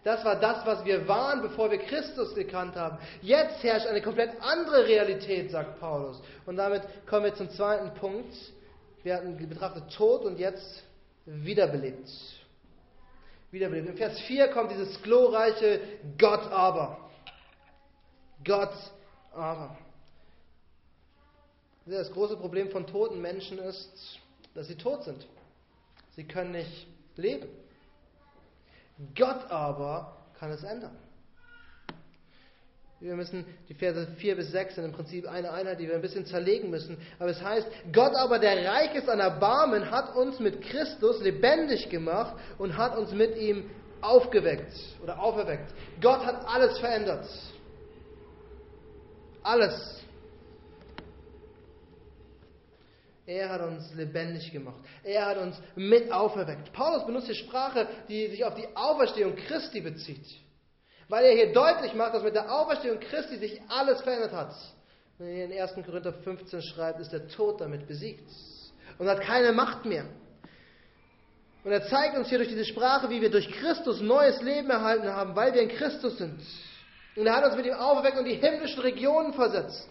Das 0.05 0.23
war 0.23 0.37
das, 0.37 0.65
was 0.65 0.85
wir 0.85 1.05
waren, 1.05 1.41
bevor 1.41 1.69
wir 1.69 1.79
Christus 1.79 2.33
gekannt 2.33 2.77
haben. 2.77 2.97
Jetzt 3.21 3.61
herrscht 3.61 3.87
eine 3.87 4.01
komplett 4.01 4.31
andere 4.41 4.87
Realität, 4.87 5.51
sagt 5.51 5.81
Paulus. 5.81 6.21
Und 6.45 6.55
damit 6.55 6.83
kommen 7.05 7.25
wir 7.25 7.35
zum 7.35 7.49
zweiten 7.49 7.93
Punkt. 7.95 8.33
Wir 9.03 9.15
hatten 9.15 9.35
betrachtet 9.49 9.93
Tod 9.93 10.23
und 10.23 10.39
jetzt 10.39 10.81
wiederbelebt. 11.25 12.09
Wiederbelebt. 13.51 13.89
In 13.89 13.97
Vers 13.97 14.17
4 14.21 14.47
kommt 14.47 14.71
dieses 14.71 15.01
glorreiche 15.01 15.81
Gott 16.17 16.49
aber. 16.49 17.02
Gott 18.43 18.73
aber. 19.33 19.77
Das 21.85 22.11
große 22.11 22.37
Problem 22.37 22.69
von 22.69 22.87
toten 22.87 23.21
Menschen 23.21 23.59
ist, 23.59 24.19
dass 24.53 24.67
sie 24.67 24.75
tot 24.75 25.03
sind. 25.03 25.25
Sie 26.15 26.23
können 26.23 26.51
nicht 26.51 26.87
leben. 27.15 27.49
Gott 29.15 29.49
aber 29.49 30.15
kann 30.39 30.51
es 30.51 30.63
ändern. 30.63 30.97
Wir 33.03 33.15
müssen 33.15 33.45
die 33.67 33.73
Verse 33.73 34.07
4 34.15 34.37
bis 34.37 34.51
6 34.51 34.75
sind 34.75 34.85
im 34.85 34.93
Prinzip 34.93 35.27
eine 35.27 35.51
Einheit, 35.51 35.77
die 35.77 35.87
wir 35.87 35.95
ein 35.95 36.01
bisschen 36.01 36.25
zerlegen 36.25 36.69
müssen. 36.69 36.97
Aber 37.19 37.31
es 37.31 37.41
heißt, 37.41 37.67
Gott 37.91 38.15
aber, 38.15 38.39
der 38.39 38.65
reich 38.65 38.95
ist 38.95 39.09
an 39.09 39.19
Erbarmen, 39.19 39.91
hat 39.91 40.15
uns 40.15 40.39
mit 40.39 40.61
Christus 40.61 41.19
lebendig 41.21 41.89
gemacht 41.89 42.33
und 42.57 42.77
hat 42.77 42.97
uns 42.97 43.11
mit 43.11 43.35
ihm 43.35 43.69
aufgeweckt 43.99 44.73
oder 45.01 45.19
auferweckt. 45.19 45.73
Gott 46.01 46.25
hat 46.25 46.47
alles 46.47 46.77
verändert. 46.79 47.27
Alles. 49.43 50.03
Er 53.25 53.49
hat 53.49 53.61
uns 53.61 53.93
lebendig 53.93 54.51
gemacht. 54.51 54.83
Er 55.03 55.25
hat 55.25 55.37
uns 55.37 55.55
mit 55.75 56.11
auferweckt. 56.11 56.73
Paulus 56.73 57.05
benutzt 57.05 57.27
hier 57.27 57.35
Sprache, 57.35 57.87
die 58.09 58.27
sich 58.27 58.43
auf 58.43 58.55
die 58.55 58.67
Auferstehung 58.75 59.35
Christi 59.35 59.79
bezieht. 59.79 60.25
Weil 61.07 61.25
er 61.25 61.33
hier 61.33 61.53
deutlich 61.53 61.93
macht, 61.93 62.15
dass 62.15 62.23
mit 62.23 62.35
der 62.35 62.51
Auferstehung 62.51 62.99
Christi 62.99 63.37
sich 63.37 63.61
alles 63.69 64.01
verändert 64.01 64.33
hat. 64.33 64.53
Wenn 65.17 65.27
er 65.27 65.45
in 65.45 65.61
1. 65.61 65.85
Korinther 65.85 66.13
15 66.13 66.61
schreibt, 66.61 66.99
ist 66.99 67.13
der 67.13 67.27
Tod 67.27 67.61
damit 67.61 67.87
besiegt 67.87 68.29
und 68.97 69.07
hat 69.07 69.21
keine 69.21 69.53
Macht 69.53 69.85
mehr. 69.85 70.05
Und 71.63 71.71
er 71.71 71.87
zeigt 71.87 72.17
uns 72.17 72.27
hier 72.27 72.39
durch 72.39 72.49
diese 72.49 72.65
Sprache, 72.65 73.09
wie 73.09 73.21
wir 73.21 73.31
durch 73.31 73.49
Christus 73.49 74.01
neues 74.01 74.41
Leben 74.41 74.69
erhalten 74.69 75.07
haben, 75.07 75.35
weil 75.35 75.53
wir 75.53 75.61
in 75.61 75.69
Christus 75.69 76.17
sind. 76.17 76.41
Und 77.15 77.27
er 77.27 77.35
hat 77.35 77.45
uns 77.45 77.55
mit 77.55 77.65
ihm 77.65 77.73
auferweckt 77.73 78.17
und 78.17 78.25
die 78.25 78.35
himmlischen 78.35 78.81
Regionen 78.81 79.33
versetzt. 79.33 79.87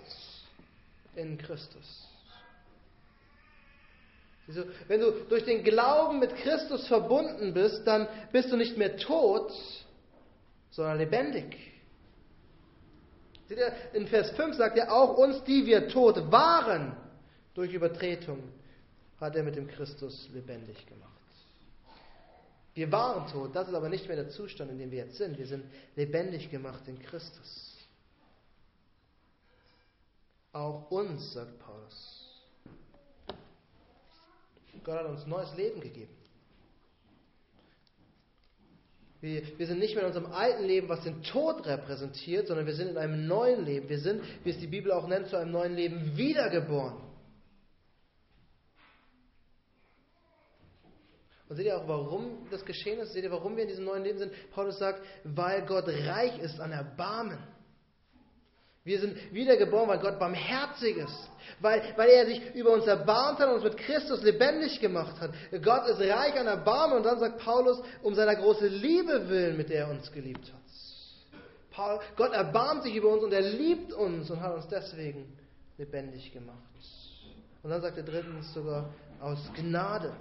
In 1.14 1.38
Christus. 1.38 2.08
Wenn 4.88 5.00
du 5.00 5.12
durch 5.28 5.44
den 5.44 5.62
Glauben 5.62 6.18
mit 6.18 6.34
Christus 6.36 6.86
verbunden 6.88 7.54
bist, 7.54 7.86
dann 7.86 8.08
bist 8.32 8.50
du 8.50 8.56
nicht 8.56 8.76
mehr 8.76 8.96
tot, 8.96 9.52
sondern 10.70 10.98
lebendig. 10.98 11.56
Seht 13.48 13.58
ihr, 13.58 13.72
in 13.92 14.08
Vers 14.08 14.30
5 14.30 14.56
sagt 14.56 14.78
er 14.78 14.92
auch 14.92 15.16
uns, 15.16 15.44
die 15.44 15.64
wir 15.66 15.88
tot 15.88 16.32
waren 16.32 16.96
durch 17.54 17.72
Übertretung, 17.72 18.42
hat 19.20 19.36
er 19.36 19.44
mit 19.44 19.56
dem 19.56 19.68
Christus 19.68 20.28
lebendig 20.32 20.86
gemacht. 20.86 21.21
Wir 22.74 22.90
waren 22.90 23.30
tot, 23.30 23.54
das 23.54 23.68
ist 23.68 23.74
aber 23.74 23.88
nicht 23.88 24.06
mehr 24.08 24.16
der 24.16 24.30
Zustand, 24.30 24.70
in 24.70 24.78
dem 24.78 24.90
wir 24.90 24.98
jetzt 25.04 25.16
sind. 25.16 25.38
Wir 25.38 25.46
sind 25.46 25.64
lebendig 25.94 26.50
gemacht 26.50 26.82
in 26.86 26.98
Christus. 27.02 27.76
Auch 30.52 30.90
uns, 30.90 31.32
sagt 31.32 31.58
Paulus. 31.58 32.22
Gott 34.84 34.98
hat 34.98 35.06
uns 35.06 35.26
neues 35.26 35.54
Leben 35.54 35.80
gegeben. 35.80 36.12
Wir, 39.20 39.42
wir, 39.56 39.66
sind 39.68 39.78
nicht 39.78 39.94
mehr 39.94 40.02
in 40.02 40.08
unserem 40.08 40.32
alten 40.32 40.64
Leben, 40.64 40.88
was 40.88 41.04
den 41.04 41.22
Tod 41.22 41.64
repräsentiert, 41.64 42.48
sondern 42.48 42.66
wir 42.66 42.74
sind 42.74 42.88
in 42.88 42.98
einem 42.98 43.28
neuen 43.28 43.64
Leben. 43.64 43.88
Wir 43.88 44.00
sind, 44.00 44.20
wie 44.42 44.50
es 44.50 44.58
die 44.58 44.66
Bibel 44.66 44.90
auch 44.90 45.06
nennt, 45.06 45.28
zu 45.28 45.36
einem 45.36 45.52
neuen 45.52 45.76
Leben 45.76 46.16
wiedergeboren. 46.16 47.11
Und 51.52 51.56
seht 51.56 51.66
ihr 51.66 51.76
auch, 51.76 51.86
warum 51.86 52.46
das 52.50 52.64
geschehen 52.64 52.98
ist? 53.00 53.12
Seht 53.12 53.24
ihr, 53.24 53.30
warum 53.30 53.54
wir 53.54 53.64
in 53.64 53.68
diesem 53.68 53.84
neuen 53.84 54.02
Leben 54.02 54.18
sind? 54.18 54.32
Paulus 54.52 54.78
sagt, 54.78 55.02
weil 55.22 55.66
Gott 55.66 55.86
reich 55.86 56.38
ist 56.38 56.58
an 56.58 56.72
Erbarmen. 56.72 57.36
Wir 58.84 58.98
sind 58.98 59.18
wiedergeboren, 59.34 59.86
weil 59.86 59.98
Gott 59.98 60.18
barmherzig 60.18 60.96
ist, 60.96 61.30
weil, 61.60 61.82
weil 61.96 62.08
er 62.08 62.24
sich 62.24 62.54
über 62.54 62.70
uns 62.70 62.86
erbarmt 62.86 63.38
hat 63.38 63.48
und 63.48 63.56
uns 63.56 63.64
mit 63.64 63.76
Christus 63.76 64.22
lebendig 64.22 64.80
gemacht 64.80 65.20
hat. 65.20 65.32
Gott 65.62 65.86
ist 65.88 66.00
reich 66.00 66.34
an 66.40 66.46
Erbarmen 66.46 66.96
und 66.96 67.02
dann 67.02 67.18
sagt 67.18 67.36
Paulus, 67.40 67.82
um 68.02 68.14
seiner 68.14 68.36
großen 68.36 68.68
Liebe 68.68 69.28
willen, 69.28 69.58
mit 69.58 69.68
der 69.68 69.80
er 69.80 69.90
uns 69.90 70.10
geliebt 70.10 70.50
hat. 70.50 71.40
Paul, 71.70 72.00
Gott 72.16 72.32
erbarmt 72.32 72.84
sich 72.84 72.94
über 72.96 73.10
uns 73.10 73.22
und 73.24 73.34
er 73.34 73.42
liebt 73.42 73.92
uns 73.92 74.30
und 74.30 74.40
hat 74.40 74.54
uns 74.54 74.66
deswegen 74.68 75.36
lebendig 75.76 76.32
gemacht. 76.32 76.56
Und 77.62 77.68
dann 77.68 77.82
sagt 77.82 77.98
er 77.98 78.04
drittens 78.04 78.54
sogar 78.54 78.88
aus 79.20 79.38
Gnade. 79.54 80.14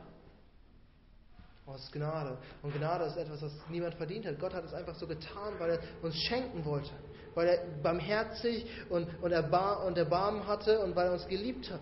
Aus 1.72 1.92
Gnade. 1.92 2.38
Und 2.62 2.74
Gnade 2.74 3.06
ist 3.06 3.18
etwas, 3.18 3.42
was 3.42 3.52
niemand 3.70 3.96
verdient 3.96 4.26
hat. 4.26 4.40
Gott 4.40 4.54
hat 4.54 4.66
es 4.66 4.74
einfach 4.74 4.96
so 4.96 5.08
getan, 5.08 5.54
weil 5.58 5.72
er 5.72 5.80
uns 6.02 6.16
schenken 6.16 6.64
wollte 6.66 6.92
weil 7.34 7.48
er 7.48 7.66
barmherzig 7.82 8.66
und, 8.90 9.08
und, 9.22 9.32
erbar 9.32 9.86
und 9.86 9.98
Erbarmen 9.98 10.46
hatte 10.48 10.80
und 10.80 10.96
weil 10.96 11.08
er 11.08 11.14
uns 11.14 11.28
geliebt 11.28 11.72
hat. 11.72 11.80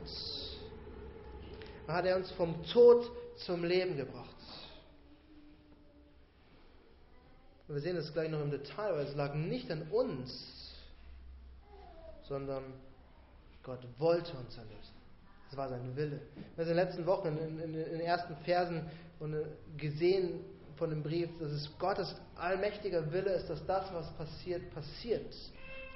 Da 1.87 1.93
hat 1.93 2.05
er 2.05 2.17
uns 2.17 2.31
vom 2.33 2.63
Tod 2.65 3.11
zum 3.45 3.63
Leben 3.63 3.97
gebracht. 3.97 4.35
Und 7.67 7.75
wir 7.75 7.81
sehen 7.81 7.95
das 7.95 8.13
gleich 8.13 8.29
noch 8.29 8.41
im 8.41 8.51
Detail, 8.51 8.93
weil 8.93 9.05
es 9.05 9.15
lag 9.15 9.33
nicht 9.33 9.71
an 9.71 9.83
uns, 9.91 10.75
sondern 12.23 12.63
Gott 13.63 13.79
wollte 13.97 14.37
uns 14.37 14.55
erlösen. 14.57 14.98
Das 15.49 15.57
war 15.57 15.69
sein 15.69 15.95
Wille. 15.95 16.21
Wir 16.55 16.65
haben 16.65 16.71
in 16.71 16.75
den 16.75 16.75
letzten 16.75 17.05
Wochen 17.05 17.27
in, 17.27 17.59
in, 17.59 17.73
in 17.73 17.73
den 17.73 18.01
ersten 18.01 18.35
Versen 18.45 18.89
gesehen, 19.77 20.45
von 20.79 20.89
dem 20.89 21.03
Brief, 21.03 21.29
dass 21.39 21.51
es 21.51 21.69
Gottes 21.77 22.15
allmächtiger 22.35 23.11
Wille 23.11 23.33
ist, 23.33 23.49
dass 23.49 23.63
das, 23.65 23.93
was 23.93 24.09
passiert, 24.13 24.73
passiert. 24.73 25.35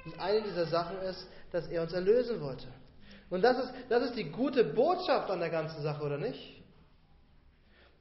Und 0.04 0.20
eine 0.20 0.42
dieser 0.42 0.66
Sachen 0.66 0.98
ist, 0.98 1.26
dass 1.50 1.66
er 1.68 1.82
uns 1.82 1.94
erlösen 1.94 2.40
wollte. 2.40 2.66
Und 3.30 3.42
das 3.42 3.64
ist, 3.64 3.72
das 3.88 4.02
ist 4.04 4.16
die 4.16 4.30
gute 4.30 4.62
Botschaft 4.62 5.30
an 5.30 5.40
der 5.40 5.48
ganzen 5.48 5.82
Sache, 5.82 6.04
oder 6.04 6.18
nicht? 6.18 6.62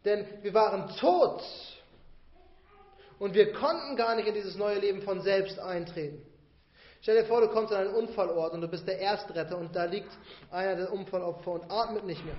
Denn 0.03 0.25
wir 0.41 0.53
waren 0.53 0.93
tot 0.97 1.41
und 3.19 3.33
wir 3.33 3.53
konnten 3.53 3.95
gar 3.95 4.15
nicht 4.15 4.27
in 4.27 4.33
dieses 4.33 4.57
neue 4.57 4.79
Leben 4.79 5.01
von 5.01 5.21
selbst 5.21 5.57
eintreten. 5.59 6.21
Stell 7.03 7.17
dir 7.21 7.25
vor, 7.25 7.41
du 7.41 7.49
kommst 7.49 7.73
an 7.73 7.81
einen 7.81 7.95
Unfallort 7.95 8.53
und 8.53 8.61
du 8.61 8.67
bist 8.69 8.87
der 8.87 8.97
Erstretter 8.97 9.57
und 9.57 9.75
da 9.75 9.83
liegt 9.83 10.09
einer 10.49 10.77
der 10.77 10.93
Unfallopfer 10.93 11.51
und 11.51 11.69
atmet 11.69 12.05
nicht 12.05 12.23
mehr. 12.23 12.37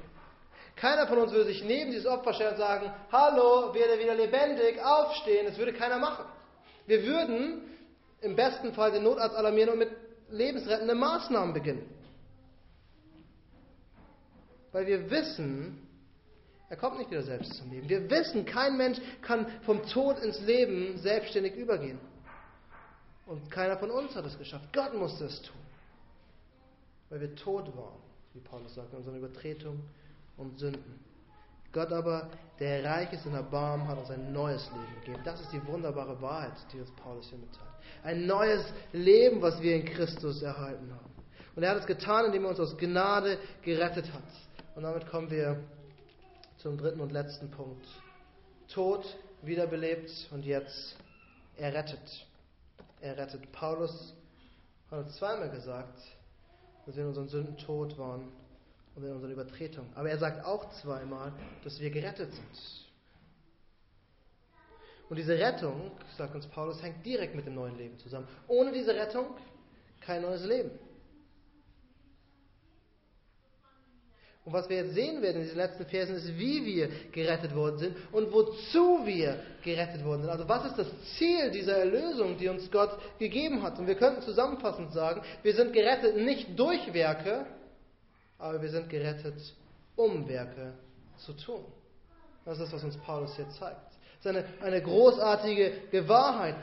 Keiner 0.74 1.06
von 1.06 1.18
uns 1.18 1.32
würde 1.32 1.44
sich 1.44 1.62
neben 1.62 1.90
dieses 1.90 2.06
Opfer 2.06 2.32
stellen 2.32 2.52
und 2.52 2.58
sagen, 2.58 2.90
hallo, 3.12 3.74
werde 3.74 3.98
wieder 3.98 4.14
lebendig, 4.14 4.82
aufstehen. 4.82 5.44
Das 5.46 5.58
würde 5.58 5.74
keiner 5.74 5.98
machen. 5.98 6.24
Wir 6.86 7.04
würden 7.04 7.60
im 8.22 8.36
besten 8.36 8.72
Fall 8.72 8.90
den 8.90 9.02
Notarzt 9.02 9.36
alarmieren 9.36 9.68
und 9.68 9.80
mit 9.80 9.90
lebensrettenden 10.30 10.98
Maßnahmen 10.98 11.52
beginnen. 11.52 11.86
Weil 14.72 14.86
wir 14.86 15.10
wissen, 15.10 15.86
er 16.70 16.78
kommt 16.78 16.96
nicht 16.96 17.10
wieder 17.10 17.22
selbst 17.22 17.52
zum 17.52 17.70
Leben. 17.70 17.86
Wir 17.86 18.08
wissen, 18.10 18.46
kein 18.46 18.78
Mensch 18.78 18.98
kann 19.20 19.46
vom 19.66 19.86
Tod 19.86 20.20
ins 20.20 20.40
Leben 20.40 20.96
selbstständig 20.96 21.54
übergehen. 21.54 22.00
Und 23.26 23.50
keiner 23.50 23.76
von 23.78 23.90
uns 23.90 24.14
hat 24.14 24.24
es 24.26 24.36
geschafft. 24.38 24.68
Gott 24.72 24.94
musste 24.94 25.24
es 25.24 25.40
tun. 25.42 25.56
Weil 27.08 27.20
wir 27.20 27.34
tot 27.34 27.74
waren, 27.76 28.00
wie 28.32 28.40
Paulus 28.40 28.74
sagt, 28.74 28.92
in 28.92 28.98
unserer 28.98 29.16
Übertretung 29.16 29.80
und 30.36 30.58
Sünden. 30.58 31.00
Gott 31.72 31.92
aber, 31.92 32.30
der 32.60 32.84
reich 32.84 33.12
ist 33.12 33.26
in 33.26 33.34
Erbarmen, 33.34 33.88
hat 33.88 33.98
uns 33.98 34.10
ein 34.10 34.32
neues 34.32 34.64
Leben 34.70 35.00
gegeben. 35.00 35.20
Das 35.24 35.40
ist 35.40 35.52
die 35.52 35.66
wunderbare 35.66 36.20
Wahrheit, 36.22 36.52
die 36.72 36.80
uns 36.80 36.90
Paulus 36.92 37.28
hier 37.28 37.38
mitteilt. 37.38 37.68
Ein 38.04 38.26
neues 38.26 38.64
Leben, 38.92 39.42
was 39.42 39.60
wir 39.60 39.74
in 39.74 39.84
Christus 39.84 40.42
erhalten 40.42 40.92
haben. 40.92 41.14
Und 41.56 41.62
er 41.62 41.70
hat 41.70 41.78
es 41.78 41.86
getan, 41.86 42.26
indem 42.26 42.44
er 42.44 42.50
uns 42.50 42.60
aus 42.60 42.76
Gnade 42.76 43.38
gerettet 43.62 44.12
hat. 44.12 44.22
Und 44.76 44.82
damit 44.84 45.06
kommen 45.08 45.30
wir 45.30 45.60
zum 46.58 46.78
dritten 46.78 47.00
und 47.00 47.12
letzten 47.12 47.50
Punkt. 47.50 47.86
Tod, 48.68 49.04
wiederbelebt 49.42 50.10
und 50.30 50.44
jetzt 50.44 50.96
errettet. 51.56 52.26
Errettet. 53.00 53.50
Paulus 53.52 54.14
hat 54.90 55.04
uns 55.04 55.16
zweimal 55.16 55.50
gesagt, 55.50 55.98
dass 56.86 56.96
wir 56.96 57.02
in 57.02 57.08
unseren 57.08 57.28
Sünden 57.28 57.56
tot 57.56 57.96
waren 57.98 58.32
und 58.94 59.04
in 59.04 59.12
unseren 59.12 59.32
Übertretungen. 59.32 59.90
Aber 59.94 60.10
er 60.10 60.18
sagt 60.18 60.44
auch 60.44 60.70
zweimal, 60.80 61.32
dass 61.62 61.80
wir 61.80 61.90
gerettet 61.90 62.32
sind. 62.32 62.84
Und 65.08 65.16
diese 65.16 65.38
Rettung, 65.38 65.90
sagt 66.16 66.34
uns 66.34 66.46
Paulus, 66.46 66.82
hängt 66.82 67.04
direkt 67.04 67.34
mit 67.34 67.46
dem 67.46 67.54
neuen 67.54 67.76
Leben 67.76 67.98
zusammen. 67.98 68.26
Ohne 68.48 68.72
diese 68.72 68.94
Rettung 68.94 69.26
kein 70.00 70.22
neues 70.22 70.44
Leben. 70.44 70.70
Und 74.44 74.52
was 74.52 74.68
wir 74.68 74.76
jetzt 74.76 74.94
sehen 74.94 75.22
werden 75.22 75.36
in 75.36 75.44
diesen 75.44 75.56
letzten 75.56 75.86
Versen 75.86 76.16
ist, 76.16 76.36
wie 76.38 76.64
wir 76.66 76.88
gerettet 77.12 77.54
worden 77.54 77.78
sind 77.78 77.96
und 78.12 78.30
wozu 78.30 79.00
wir 79.06 79.38
gerettet 79.62 80.04
worden 80.04 80.22
sind. 80.22 80.30
Also 80.30 80.46
was 80.46 80.66
ist 80.66 80.78
das 80.78 80.88
Ziel 81.16 81.50
dieser 81.50 81.78
Erlösung, 81.78 82.36
die 82.36 82.48
uns 82.48 82.70
Gott 82.70 82.90
gegeben 83.18 83.62
hat? 83.62 83.78
Und 83.78 83.86
wir 83.86 83.94
könnten 83.94 84.20
zusammenfassend 84.20 84.92
sagen, 84.92 85.22
wir 85.42 85.54
sind 85.54 85.72
gerettet 85.72 86.16
nicht 86.16 86.58
durch 86.58 86.92
Werke, 86.92 87.46
aber 88.38 88.60
wir 88.60 88.68
sind 88.68 88.90
gerettet, 88.90 89.40
um 89.96 90.28
Werke 90.28 90.74
zu 91.16 91.32
tun. 91.32 91.64
Das 92.44 92.60
ist, 92.60 92.70
was 92.70 92.84
uns 92.84 92.98
Paulus 92.98 93.34
hier 93.36 93.48
zeigt. 93.48 93.80
Das 94.22 94.32
ist 94.32 94.36
eine, 94.36 94.44
eine 94.60 94.82
großartige 94.82 95.72
Wahrheit. 96.06 96.56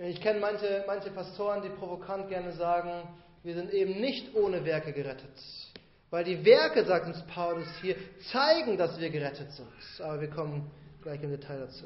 Ich 0.00 0.20
kenne 0.20 0.40
manche, 0.40 0.82
manche 0.88 1.10
Pastoren, 1.10 1.62
die 1.62 1.68
provokant 1.68 2.28
gerne 2.28 2.52
sagen, 2.52 3.08
wir 3.44 3.54
sind 3.54 3.72
eben 3.72 4.00
nicht 4.00 4.34
ohne 4.34 4.64
Werke 4.64 4.92
gerettet. 4.92 5.30
Weil 6.10 6.24
die 6.24 6.42
Werke, 6.44 6.84
sagt 6.84 7.06
uns 7.06 7.22
Paulus 7.26 7.66
hier, 7.82 7.96
zeigen, 8.32 8.78
dass 8.78 8.98
wir 8.98 9.10
gerettet 9.10 9.52
sind. 9.52 9.68
Aber 10.00 10.20
wir 10.20 10.30
kommen 10.30 10.70
gleich 11.02 11.22
im 11.22 11.30
Detail 11.30 11.60
dazu. 11.60 11.84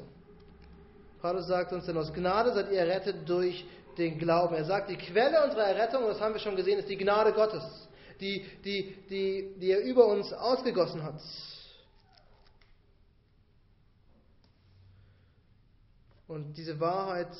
Paulus 1.21 1.47
sagt 1.47 1.73
uns, 1.73 1.85
denn 1.85 1.97
aus 1.97 2.13
Gnade 2.13 2.53
seid 2.53 2.71
ihr 2.71 2.79
errettet 2.79 3.27
durch 3.27 3.65
den 3.97 4.17
Glauben. 4.19 4.55
Er 4.55 4.65
sagt, 4.65 4.89
die 4.89 4.97
Quelle 4.97 5.43
unserer 5.43 5.63
Errettung, 5.63 6.03
das 6.05 6.19
haben 6.19 6.33
wir 6.33 6.39
schon 6.39 6.55
gesehen, 6.55 6.79
ist 6.79 6.89
die 6.89 6.97
Gnade 6.97 7.33
Gottes, 7.33 7.63
die, 8.19 8.45
die, 8.63 8.95
die, 9.09 9.55
die 9.59 9.71
er 9.71 9.81
über 9.81 10.07
uns 10.07 10.31
ausgegossen 10.33 11.03
hat. 11.03 11.21
Und 16.27 16.53
diese 16.53 16.79
Wahrheit 16.79 17.35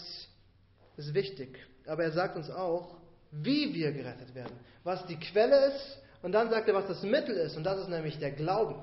ist 0.97 1.13
wichtig. 1.13 1.57
Aber 1.87 2.03
er 2.03 2.11
sagt 2.11 2.35
uns 2.35 2.49
auch, 2.49 2.97
wie 3.31 3.73
wir 3.73 3.91
gerettet 3.91 4.35
werden. 4.35 4.55
Was 4.83 5.05
die 5.07 5.17
Quelle 5.17 5.67
ist 5.67 5.99
und 6.23 6.31
dann 6.31 6.49
sagt 6.49 6.69
er, 6.69 6.73
was 6.73 6.87
das 6.87 7.03
Mittel 7.03 7.35
ist. 7.35 7.55
Und 7.57 7.65
das 7.65 7.79
ist 7.79 7.89
nämlich 7.89 8.17
der 8.17 8.31
Glauben. 8.31 8.81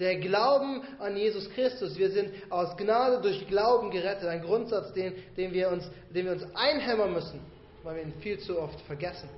Der 0.00 0.16
Glauben 0.16 0.82
an 0.98 1.16
Jesus 1.16 1.48
Christus. 1.50 1.96
Wir 1.96 2.10
sind 2.10 2.30
aus 2.50 2.76
Gnade 2.76 3.22
durch 3.22 3.46
Glauben 3.46 3.90
gerettet. 3.90 4.28
Ein 4.28 4.42
Grundsatz, 4.42 4.92
den, 4.92 5.14
den, 5.36 5.52
wir, 5.52 5.70
uns, 5.70 5.88
den 6.10 6.26
wir 6.26 6.32
uns 6.32 6.44
einhämmern 6.54 7.14
müssen, 7.14 7.40
weil 7.82 7.96
wir 7.96 8.02
ihn 8.02 8.12
viel 8.20 8.38
zu 8.40 8.60
oft 8.60 8.78
vergessen. 8.82 9.28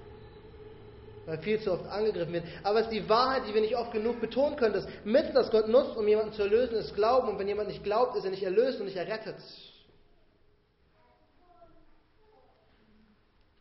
Weil 1.26 1.38
viel 1.38 1.60
zu 1.60 1.70
oft 1.70 1.86
angegriffen 1.86 2.32
wird. 2.32 2.44
Aber 2.62 2.80
es 2.80 2.86
ist 2.86 2.92
die 2.92 3.08
Wahrheit, 3.10 3.42
die 3.46 3.52
wir 3.52 3.60
nicht 3.60 3.76
oft 3.76 3.92
genug 3.92 4.20
betonen 4.22 4.56
können. 4.56 4.72
Das 4.72 4.88
Mittel, 5.04 5.34
das 5.34 5.50
Gott 5.50 5.68
nutzt, 5.68 5.96
um 5.98 6.08
jemanden 6.08 6.32
zu 6.32 6.42
erlösen, 6.42 6.76
ist 6.76 6.94
Glauben. 6.94 7.28
Und 7.28 7.38
wenn 7.38 7.46
jemand 7.46 7.68
nicht 7.68 7.84
glaubt, 7.84 8.16
ist 8.16 8.24
er 8.24 8.30
nicht 8.30 8.42
erlöst 8.42 8.80
und 8.80 8.86
nicht 8.86 8.96
errettet. 8.96 9.36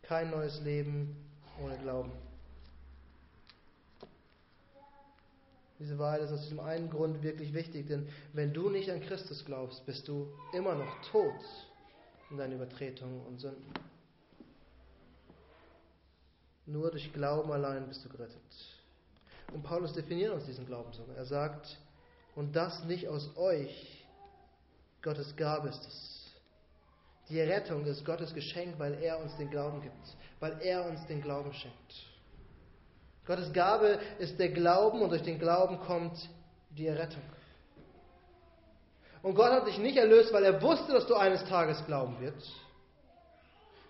Kein 0.02 0.30
neues 0.30 0.58
Leben 0.62 1.14
ohne 1.62 1.76
Glauben. 1.76 2.12
Diese 5.78 5.98
Wahrheit 5.98 6.22
ist 6.22 6.32
aus 6.32 6.42
diesem 6.42 6.60
einen 6.60 6.90
Grund 6.90 7.22
wirklich 7.22 7.54
wichtig, 7.54 7.86
denn 7.86 8.08
wenn 8.32 8.52
du 8.52 8.68
nicht 8.68 8.90
an 8.90 9.00
Christus 9.00 9.44
glaubst, 9.44 9.86
bist 9.86 10.08
du 10.08 10.28
immer 10.52 10.74
noch 10.74 11.02
tot 11.10 11.40
in 12.30 12.36
deinen 12.36 12.54
Übertretungen 12.54 13.24
und 13.26 13.38
Sünden. 13.38 13.72
Nur 16.66 16.90
durch 16.90 17.12
Glauben 17.12 17.50
allein 17.52 17.86
bist 17.86 18.04
du 18.04 18.08
gerettet. 18.08 18.42
Und 19.52 19.62
Paulus 19.62 19.92
definiert 19.94 20.34
uns 20.34 20.44
diesen 20.44 20.66
Glauben 20.66 20.92
so. 20.92 21.04
Er 21.16 21.24
sagt, 21.24 21.78
und 22.34 22.54
das 22.54 22.84
nicht 22.84 23.08
aus 23.08 23.34
euch, 23.36 24.04
Gottes 25.00 25.34
Gabe 25.36 25.68
ist 25.68 25.86
es. 25.86 26.18
Die 27.28 27.38
Errettung 27.38 27.84
ist 27.86 28.04
Gottes 28.04 28.34
Geschenk, 28.34 28.78
weil 28.78 28.94
er 29.02 29.20
uns 29.20 29.36
den 29.36 29.50
Glauben 29.50 29.80
gibt, 29.80 30.16
weil 30.40 30.60
er 30.60 30.84
uns 30.86 31.06
den 31.06 31.22
Glauben 31.22 31.52
schenkt. 31.52 32.07
Gottes 33.28 33.52
Gabe 33.52 33.98
ist 34.18 34.38
der 34.40 34.48
Glauben 34.48 35.02
und 35.02 35.10
durch 35.10 35.22
den 35.22 35.38
Glauben 35.38 35.78
kommt 35.80 36.18
die 36.70 36.86
Errettung. 36.86 37.22
Und 39.22 39.34
Gott 39.34 39.52
hat 39.52 39.66
dich 39.66 39.76
nicht 39.76 39.98
erlöst, 39.98 40.32
weil 40.32 40.44
er 40.44 40.62
wusste, 40.62 40.94
dass 40.94 41.06
du 41.06 41.14
eines 41.14 41.44
Tages 41.44 41.84
glauben 41.84 42.18
wirst. 42.20 42.50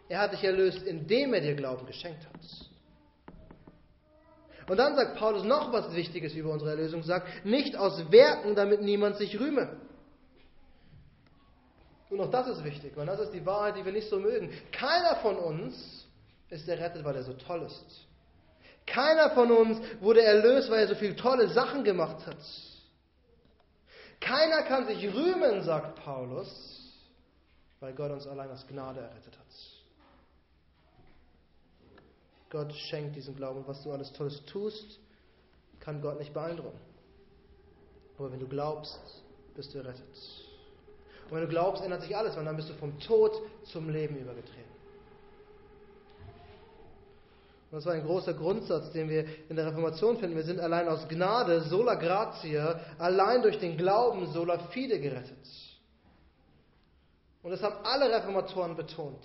Er 0.09 0.19
hat 0.21 0.33
dich 0.33 0.43
erlöst, 0.43 0.83
indem 0.83 1.35
er 1.35 1.41
dir 1.41 1.55
Glauben 1.55 1.87
geschenkt 1.87 2.27
hat. 2.27 2.35
Und 4.69 4.77
dann 4.77 4.97
sagt 4.97 5.17
Paulus 5.17 5.45
noch 5.45 5.73
was 5.73 5.95
Wichtiges 5.95 6.35
über 6.35 6.51
unsere 6.51 6.71
Erlösung, 6.71 7.05
sagt, 7.05 7.45
nicht 7.45 7.77
aus 7.77 8.11
Werken, 8.11 8.57
damit 8.57 8.83
niemand 8.83 9.19
sich 9.19 9.39
rühme. 9.39 9.77
Und 12.11 12.21
auch 12.21 12.31
das 12.31 12.49
ist 12.49 12.65
wichtig, 12.65 12.97
weil 12.97 13.07
das 13.07 13.21
ist 13.21 13.33
die 13.33 13.47
Wahrheit, 13.47 13.77
die 13.77 13.85
wir 13.85 13.93
nicht 13.93 14.11
so 14.11 14.19
mögen. 14.19 14.51
Keiner 14.73 15.15
von 15.17 15.37
uns 15.37 16.07
ist 16.51 16.69
errettet, 16.69 17.05
weil 17.05 17.15
er 17.15 17.23
so 17.23 17.35
toll 17.35 17.63
ist. 17.63 18.09
Keiner 18.93 19.31
von 19.31 19.51
uns 19.51 19.81
wurde 20.01 20.23
erlöst, 20.23 20.71
weil 20.71 20.81
er 20.81 20.89
so 20.89 20.95
viele 20.95 21.17
tolle 21.17 21.49
Sachen 21.49 21.85
gemacht 21.85 22.27
hat. 22.27 22.39
Keiner 24.21 24.63
kann 24.63 24.87
sich 24.87 25.05
rühmen, 25.15 25.63
sagt 25.63 26.03
Paulus, 26.03 26.49
weil 27.81 27.93
Gott 27.95 28.11
uns 28.11 28.27
allein 28.27 28.51
aus 28.51 28.67
Gnade 28.67 29.01
errettet 29.01 29.39
hat. 29.39 29.47
Gott 32.51 32.73
schenkt 32.73 33.15
diesen 33.15 33.37
Glauben. 33.37 33.63
Was 33.67 33.83
du 33.83 33.93
alles 33.93 34.13
Tolles 34.13 34.43
tust, 34.47 34.99
kann 35.81 36.01
Gott 36.01 36.19
nicht 36.19 36.33
beeindrucken. 36.33 36.81
Aber 38.19 38.33
wenn 38.33 38.41
du 38.41 38.49
glaubst, 38.49 38.99
bist 39.55 39.75
du 39.75 39.79
errettet. 39.79 40.03
Und 41.27 41.37
wenn 41.37 41.43
du 41.43 41.49
glaubst, 41.49 41.85
ändert 41.85 42.03
sich 42.03 42.17
alles, 42.17 42.37
weil 42.37 42.45
dann 42.45 42.57
bist 42.57 42.71
du 42.71 42.75
vom 42.75 42.99
Tod 43.01 43.43
zum 43.65 43.91
Leben 43.91 44.17
übergetreten. 44.17 44.78
Und 47.71 47.77
das 47.77 47.87
war 47.87 47.93
ein 47.93 48.05
großer 48.05 48.33
Grundsatz, 48.33 48.93
den 48.93 49.11
wir 49.11 49.27
in 49.49 49.57
der 49.57 49.67
Reformation 49.67 50.17
finden. 50.17 50.37
Wir 50.37 50.45
sind 50.45 50.59
allein 50.59 50.89
aus 50.89 51.07
Gnade, 51.07 51.61
sola 51.63 51.97
gratia, 51.97 52.81
allein 52.99 53.43
durch 53.43 53.59
den 53.59 53.77
Glauben, 53.77 54.27
sola 54.33 54.59
fide 54.71 54.99
gerettet. 54.99 55.47
Und 57.43 57.51
das 57.51 57.63
haben 57.63 57.77
alle 57.85 58.11
Reformatoren 58.11 58.75
betont. 58.75 59.23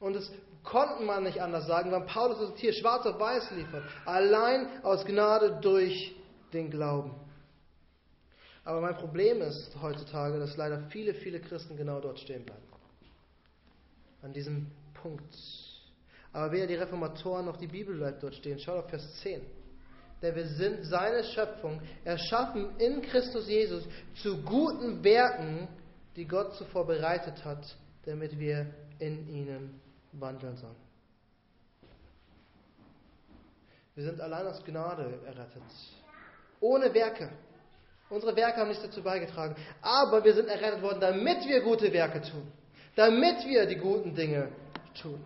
Und 0.00 0.14
das 0.14 0.30
konnten 0.62 1.04
man 1.04 1.22
nicht 1.22 1.40
anders 1.40 1.66
sagen, 1.66 1.92
weil 1.92 2.02
Paulus 2.02 2.40
es 2.40 2.58
hier 2.58 2.72
schwarz 2.72 3.06
auf 3.06 3.20
weiß 3.20 3.50
liefert. 3.52 3.84
Allein 4.04 4.82
aus 4.82 5.04
Gnade 5.04 5.58
durch 5.60 6.14
den 6.52 6.70
Glauben. 6.70 7.14
Aber 8.64 8.80
mein 8.80 8.96
Problem 8.96 9.42
ist 9.42 9.76
heutzutage, 9.80 10.38
dass 10.38 10.56
leider 10.56 10.80
viele, 10.88 11.14
viele 11.14 11.40
Christen 11.40 11.76
genau 11.76 12.00
dort 12.00 12.18
stehen 12.18 12.44
bleiben. 12.44 12.62
An 14.22 14.32
diesem 14.32 14.72
Punkt. 14.94 15.36
Aber 16.36 16.52
weder 16.52 16.66
die 16.66 16.74
Reformatoren 16.74 17.46
noch 17.46 17.56
die 17.56 17.66
Bibel 17.66 17.96
bleibt 17.96 18.22
dort 18.22 18.34
stehen. 18.34 18.58
Schaut 18.58 18.84
auf 18.84 18.90
Vers 18.90 19.10
10. 19.22 19.40
Denn 20.20 20.34
wir 20.34 20.46
sind 20.46 20.84
seine 20.84 21.24
Schöpfung, 21.24 21.80
erschaffen 22.04 22.78
in 22.78 23.00
Christus 23.00 23.48
Jesus 23.48 23.84
zu 24.16 24.42
guten 24.42 25.02
Werken, 25.02 25.66
die 26.14 26.26
Gott 26.26 26.52
zuvor 26.56 26.86
bereitet 26.86 27.42
hat, 27.42 27.64
damit 28.04 28.38
wir 28.38 28.66
in 28.98 29.26
ihnen 29.30 29.80
wandeln 30.12 30.58
sollen. 30.58 30.76
Wir 33.94 34.04
sind 34.04 34.20
allein 34.20 34.46
aus 34.46 34.62
Gnade 34.62 35.18
errettet. 35.24 35.62
Ohne 36.60 36.92
Werke. 36.92 37.30
Unsere 38.10 38.36
Werke 38.36 38.60
haben 38.60 38.68
nichts 38.68 38.84
dazu 38.84 39.02
beigetragen. 39.02 39.56
Aber 39.80 40.22
wir 40.22 40.34
sind 40.34 40.50
errettet 40.50 40.82
worden, 40.82 41.00
damit 41.00 41.46
wir 41.46 41.62
gute 41.62 41.90
Werke 41.94 42.20
tun. 42.20 42.46
Damit 42.94 43.46
wir 43.46 43.64
die 43.64 43.76
guten 43.76 44.14
Dinge 44.14 44.50
tun. 45.00 45.24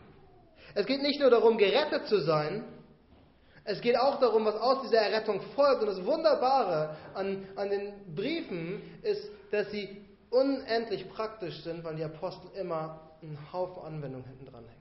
Es 0.75 0.87
geht 0.87 1.03
nicht 1.03 1.21
nur 1.21 1.31
darum, 1.31 1.59
gerettet 1.59 2.07
zu 2.07 2.21
sein, 2.21 2.65
es 3.65 3.81
geht 3.81 3.97
auch 3.97 4.19
darum, 4.19 4.45
was 4.45 4.57
aus 4.57 4.83
dieser 4.83 4.99
Errettung 4.99 5.41
folgt. 5.55 5.83
Und 5.83 5.89
das 5.89 6.05
Wunderbare 6.05 6.97
an, 7.15 7.47
an 7.57 7.71
den 7.71 8.15
Briefen 8.15 8.83
ist, 9.03 9.31
dass 9.51 9.71
sie 9.71 10.05
unendlich 10.31 11.09
praktisch 11.11 11.63
sind, 11.63 11.85
weil 11.85 11.97
die 11.97 12.05
Apostel 12.05 12.51
immer 12.59 13.01
einen 13.23 13.39
Haufen 13.53 13.83
Anwendungen 13.83 14.27
hinten 14.27 14.47
dran 14.47 14.65
hängen. 14.65 14.81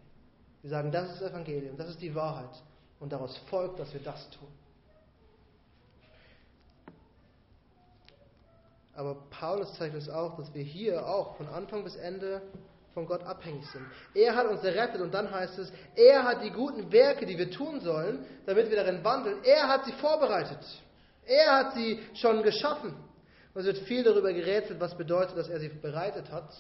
Sie 0.63 0.69
sagen, 0.69 0.91
das 0.91 1.12
ist 1.12 1.21
das 1.21 1.32
Evangelium, 1.32 1.78
das 1.78 1.89
ist 1.89 2.02
die 2.02 2.13
Wahrheit. 2.15 2.49
Und 2.99 3.12
daraus 3.12 3.38
folgt, 3.49 3.80
dass 3.80 3.93
wir 3.93 4.02
das 4.02 4.30
tun. 4.32 4.47
Aber 8.93 9.15
Paulus 9.30 9.73
zeigt 9.75 9.95
uns 9.95 10.10
auch, 10.10 10.36
dass 10.36 10.54
wir 10.54 10.63
hier 10.63 11.08
auch 11.08 11.38
von 11.38 11.47
Anfang 11.47 11.84
bis 11.84 11.95
Ende 11.95 12.41
von 13.00 13.08
Gott 13.08 13.24
abhängig 13.26 13.66
sind. 13.68 13.86
Er 14.14 14.36
hat 14.36 14.48
uns 14.48 14.64
errettet 14.64 15.00
und 15.00 15.14
dann 15.14 15.32
heißt 15.32 15.58
es, 15.58 15.72
er 15.96 16.24
hat 16.26 16.44
die 16.44 16.50
guten 16.50 16.92
Werke, 16.92 17.26
die 17.26 17.38
wir 17.38 17.50
tun 17.50 17.80
sollen, 17.80 18.26
damit 18.46 18.70
wir 18.70 18.76
darin 18.76 19.04
wandeln, 19.04 19.38
er 19.44 19.70
hat 19.70 19.86
sie 19.86 19.94
vorbereitet. 19.94 20.60
Er 21.26 21.52
hat 21.60 21.74
sie 21.76 22.00
schon 22.16 22.44
geschaffen. 22.44 22.94
Und 23.54 23.62
es 23.62 23.66
wird 23.68 23.78
viel 23.88 24.04
darüber 24.04 24.34
gerätselt, 24.34 24.80
was 24.80 24.98
bedeutet, 24.98 25.38
dass 25.38 25.48
er 25.48 25.60
sie 25.60 25.70
bereitet 25.70 26.30
hat. 26.30 26.54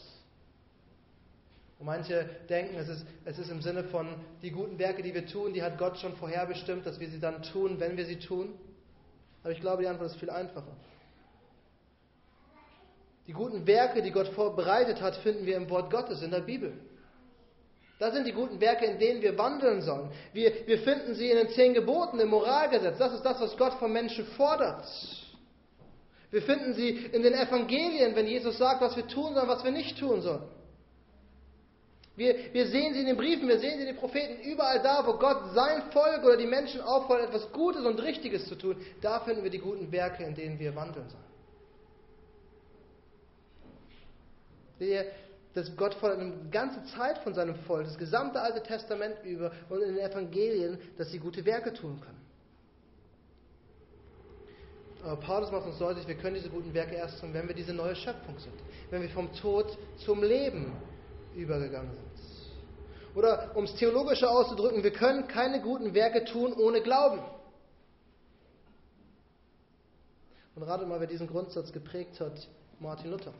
Und 1.77 1.85
manche 1.85 2.29
denken, 2.49 2.75
es 2.77 2.87
ist, 2.87 3.05
es 3.25 3.39
ist 3.39 3.51
im 3.51 3.61
Sinne 3.61 3.83
von, 3.85 4.07
die 4.41 4.51
guten 4.51 4.79
Werke, 4.79 5.01
die 5.01 5.13
wir 5.13 5.25
tun, 5.25 5.53
die 5.53 5.63
hat 5.63 5.77
Gott 5.77 5.97
schon 5.97 6.15
vorherbestimmt, 6.15 6.85
dass 6.85 6.99
wir 6.99 7.09
sie 7.09 7.19
dann 7.19 7.43
tun, 7.43 7.79
wenn 7.79 7.97
wir 7.97 8.05
sie 8.05 8.19
tun. 8.19 8.53
Aber 9.43 9.51
ich 9.51 9.59
glaube, 9.59 9.81
die 9.81 9.87
Antwort 9.87 10.11
ist 10.11 10.19
viel 10.19 10.29
einfacher. 10.29 10.75
Die 13.29 13.33
guten 13.33 13.67
Werke, 13.67 14.01
die 14.01 14.09
Gott 14.09 14.29
vorbereitet 14.29 15.01
hat, 15.01 15.15
finden 15.17 15.45
wir 15.45 15.55
im 15.55 15.69
Wort 15.69 15.91
Gottes, 15.91 16.23
in 16.23 16.31
der 16.31 16.39
Bibel. 16.39 16.73
Das 17.99 18.15
sind 18.15 18.25
die 18.25 18.31
guten 18.31 18.59
Werke, 18.59 18.85
in 18.85 18.97
denen 18.97 19.21
wir 19.21 19.37
wandeln 19.37 19.83
sollen. 19.83 20.09
Wir, 20.33 20.51
wir 20.65 20.79
finden 20.79 21.13
sie 21.13 21.29
in 21.29 21.37
den 21.37 21.49
zehn 21.49 21.75
Geboten, 21.75 22.19
im 22.19 22.29
Moralgesetz. 22.29 22.97
Das 22.97 23.13
ist 23.13 23.21
das, 23.21 23.39
was 23.39 23.55
Gott 23.55 23.73
vom 23.73 23.93
Menschen 23.93 24.25
fordert. 24.35 24.83
Wir 26.31 26.41
finden 26.41 26.73
sie 26.73 26.89
in 26.89 27.21
den 27.21 27.35
Evangelien, 27.35 28.15
wenn 28.15 28.25
Jesus 28.25 28.57
sagt, 28.57 28.81
was 28.81 28.95
wir 28.95 29.05
tun 29.05 29.35
sollen, 29.35 29.47
was 29.47 29.63
wir 29.63 29.69
nicht 29.69 29.99
tun 29.99 30.21
sollen. 30.23 30.49
Wir, 32.15 32.35
wir 32.51 32.65
sehen 32.65 32.95
sie 32.95 33.01
in 33.01 33.05
den 33.05 33.17
Briefen, 33.17 33.47
wir 33.47 33.59
sehen 33.59 33.75
sie 33.75 33.81
in 33.81 33.93
den 33.93 33.97
Propheten, 33.97 34.41
überall 34.41 34.81
da, 34.81 35.05
wo 35.05 35.13
Gott 35.19 35.53
sein 35.53 35.83
Volk 35.91 36.23
oder 36.23 36.35
die 36.35 36.47
Menschen 36.47 36.81
auffordert, 36.81 37.29
etwas 37.29 37.51
Gutes 37.51 37.85
und 37.85 38.01
Richtiges 38.01 38.47
zu 38.47 38.55
tun, 38.55 38.75
da 39.01 39.19
finden 39.19 39.43
wir 39.43 39.51
die 39.51 39.59
guten 39.59 39.91
Werke, 39.91 40.23
in 40.23 40.33
denen 40.33 40.57
wir 40.57 40.75
wandeln 40.75 41.07
sollen. 41.07 41.28
Wir, 44.79 45.05
dass 45.53 45.75
Gott 45.75 45.93
fordert 45.95 46.19
eine 46.19 46.49
ganze 46.49 46.83
Zeit 46.95 47.19
von 47.19 47.33
seinem 47.33 47.55
Volk, 47.55 47.85
das 47.85 47.97
gesamte 47.97 48.41
Alte 48.41 48.63
Testament 48.63 49.17
über 49.23 49.51
und 49.69 49.81
in 49.81 49.95
den 49.95 49.99
Evangelien, 49.99 50.79
dass 50.97 51.11
sie 51.11 51.19
gute 51.19 51.45
Werke 51.45 51.73
tun 51.73 51.99
können. 52.01 52.19
Aber 55.03 55.17
Paulus 55.17 55.51
macht 55.51 55.65
uns 55.65 55.77
deutlich, 55.77 56.07
wir 56.07 56.15
können 56.15 56.35
diese 56.35 56.49
guten 56.49 56.73
Werke 56.73 56.95
erst 56.95 57.19
tun, 57.19 57.33
wenn 57.33 57.47
wir 57.47 57.55
diese 57.55 57.73
neue 57.73 57.95
Schöpfung 57.95 58.37
sind. 58.37 58.53
Wenn 58.89 59.01
wir 59.01 59.09
vom 59.09 59.33
Tod 59.33 59.77
zum 60.05 60.23
Leben 60.23 60.73
übergegangen 61.35 61.91
sind. 61.93 62.09
Oder 63.15 63.55
um 63.55 63.63
es 63.63 63.75
theologischer 63.75 64.29
auszudrücken, 64.29 64.83
wir 64.83 64.93
können 64.93 65.27
keine 65.27 65.61
guten 65.61 65.93
Werke 65.93 66.25
tun 66.25 66.53
ohne 66.53 66.81
Glauben. 66.81 67.21
Und 70.55 70.63
ratet 70.63 70.87
mal, 70.87 70.99
wer 70.99 71.07
diesen 71.07 71.27
Grundsatz 71.27 71.71
geprägt 71.71 72.19
hat, 72.19 72.47
Martin 72.79 73.11
Luther. 73.11 73.33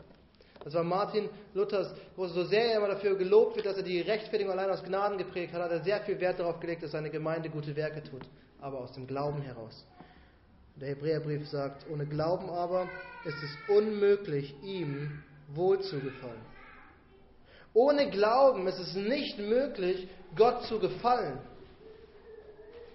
Das 0.63 0.73
war 0.73 0.83
Martin 0.83 1.29
Luthers, 1.53 1.93
wo 2.15 2.27
so 2.27 2.43
sehr 2.43 2.71
er 2.71 2.77
immer 2.77 2.89
dafür 2.89 3.15
gelobt 3.15 3.55
wird, 3.55 3.65
dass 3.65 3.77
er 3.77 3.83
die 3.83 4.01
Rechtfertigung 4.01 4.51
allein 4.51 4.69
aus 4.69 4.83
Gnaden 4.83 5.17
geprägt 5.17 5.53
hat, 5.53 5.61
hat 5.61 5.71
er 5.71 5.83
sehr 5.83 6.01
viel 6.01 6.19
Wert 6.19 6.39
darauf 6.39 6.59
gelegt, 6.59 6.83
dass 6.83 6.91
seine 6.91 7.09
Gemeinde 7.09 7.49
gute 7.49 7.75
Werke 7.75 8.03
tut, 8.03 8.27
aber 8.59 8.79
aus 8.79 8.91
dem 8.91 9.07
Glauben 9.07 9.41
heraus. 9.41 9.85
Der 10.75 10.89
Hebräerbrief 10.89 11.47
sagt, 11.47 11.85
ohne 11.89 12.05
Glauben 12.05 12.49
aber 12.49 12.87
ist 13.23 13.37
es 13.43 13.75
unmöglich, 13.75 14.55
ihm 14.63 15.23
wohl 15.53 15.79
zu 15.81 15.99
gefallen. 15.99 16.41
Ohne 17.73 18.09
Glauben 18.09 18.67
ist 18.67 18.79
es 18.79 18.95
nicht 18.95 19.37
möglich, 19.37 20.09
Gott 20.35 20.63
zu 20.63 20.79
gefallen. 20.79 21.39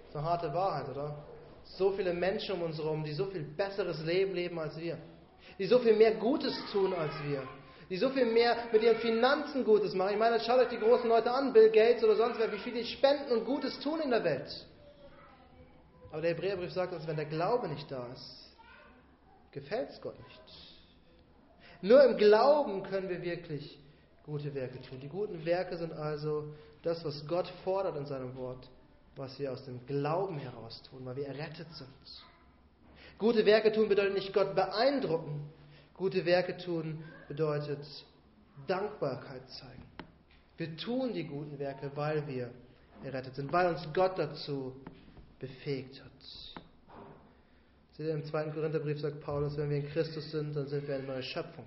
Das 0.05 0.09
ist 0.09 0.15
eine 0.15 0.25
harte 0.25 0.53
Wahrheit, 0.53 0.89
oder? 0.89 1.25
So 1.63 1.91
viele 1.91 2.13
Menschen 2.13 2.55
um 2.55 2.63
uns 2.63 2.77
herum, 2.77 3.03
die 3.03 3.13
so 3.13 3.25
viel 3.25 3.43
besseres 3.43 4.03
Leben 4.03 4.33
leben 4.33 4.59
als 4.59 4.77
wir, 4.77 4.97
die 5.57 5.65
so 5.65 5.79
viel 5.79 5.95
mehr 5.95 6.15
Gutes 6.15 6.55
tun 6.71 6.93
als 6.93 7.13
wir, 7.27 7.43
die 7.89 7.97
so 7.97 8.09
viel 8.09 8.25
mehr 8.25 8.55
mit 8.71 8.83
ihren 8.83 8.97
Finanzen 8.97 9.63
Gutes 9.63 9.93
machen. 9.93 10.13
Ich 10.13 10.19
meine, 10.19 10.39
schaut 10.39 10.59
euch 10.59 10.69
die 10.69 10.79
großen 10.79 11.07
Leute 11.07 11.31
an, 11.31 11.53
Bill 11.53 11.69
Gates 11.69 12.03
oder 12.03 12.15
sonst 12.15 12.39
wer, 12.39 12.51
wie 12.51 12.57
viel 12.59 12.73
die 12.73 12.85
spenden 12.85 13.31
und 13.31 13.45
Gutes 13.45 13.79
tun 13.79 14.01
in 14.01 14.09
der 14.09 14.23
Welt. 14.23 14.65
Aber 16.11 16.21
der 16.21 16.31
Hebräerbrief 16.31 16.71
sagt 16.71 16.93
uns, 16.93 17.05
wenn 17.07 17.17
der 17.17 17.25
Glaube 17.25 17.67
nicht 17.67 17.91
da 17.91 18.07
ist, 18.13 18.55
gefällt 19.51 19.89
es 19.89 20.01
Gott 20.01 20.17
nicht. 20.17 20.41
Nur 21.81 22.03
im 22.03 22.17
Glauben 22.17 22.83
können 22.83 23.09
wir 23.09 23.21
wirklich 23.21 23.79
gute 24.23 24.53
Werke 24.55 24.81
tun. 24.81 24.99
Die 24.99 25.07
guten 25.07 25.45
Werke 25.45 25.77
sind 25.77 25.93
also 25.93 26.53
das, 26.83 27.03
was 27.03 27.27
Gott 27.27 27.47
fordert 27.63 27.97
in 27.97 28.05
seinem 28.05 28.35
Wort, 28.35 28.69
was 29.15 29.37
wir 29.39 29.51
aus 29.51 29.65
dem 29.65 29.85
Glauben 29.85 30.39
heraus 30.39 30.81
tun, 30.89 31.05
weil 31.05 31.15
wir 31.15 31.27
errettet 31.27 31.71
sind. 31.73 31.89
Gute 33.17 33.45
Werke 33.45 33.71
tun 33.71 33.87
bedeutet 33.87 34.13
nicht 34.13 34.33
Gott 34.33 34.55
beeindrucken. 34.55 35.49
Gute 35.93 36.25
Werke 36.25 36.57
tun 36.57 37.03
bedeutet 37.27 37.85
Dankbarkeit 38.67 39.49
zeigen. 39.49 39.83
Wir 40.57 40.75
tun 40.77 41.13
die 41.13 41.25
guten 41.25 41.57
Werke, 41.59 41.91
weil 41.95 42.27
wir 42.27 42.51
errettet 43.03 43.35
sind, 43.35 43.51
weil 43.51 43.67
uns 43.73 43.87
Gott 43.93 44.17
dazu 44.17 44.75
befähigt 45.39 46.01
hat. 46.01 46.11
Seht 47.93 48.07
ihr, 48.07 48.13
im 48.13 48.25
zweiten 48.25 48.53
Korintherbrief 48.53 48.99
sagt 48.99 49.21
Paulus, 49.21 49.57
wenn 49.57 49.69
wir 49.69 49.77
in 49.77 49.87
Christus 49.87 50.31
sind, 50.31 50.55
dann 50.55 50.67
sind 50.67 50.87
wir 50.87 50.95
eine 50.95 51.05
neue 51.05 51.23
Schöpfung. 51.23 51.65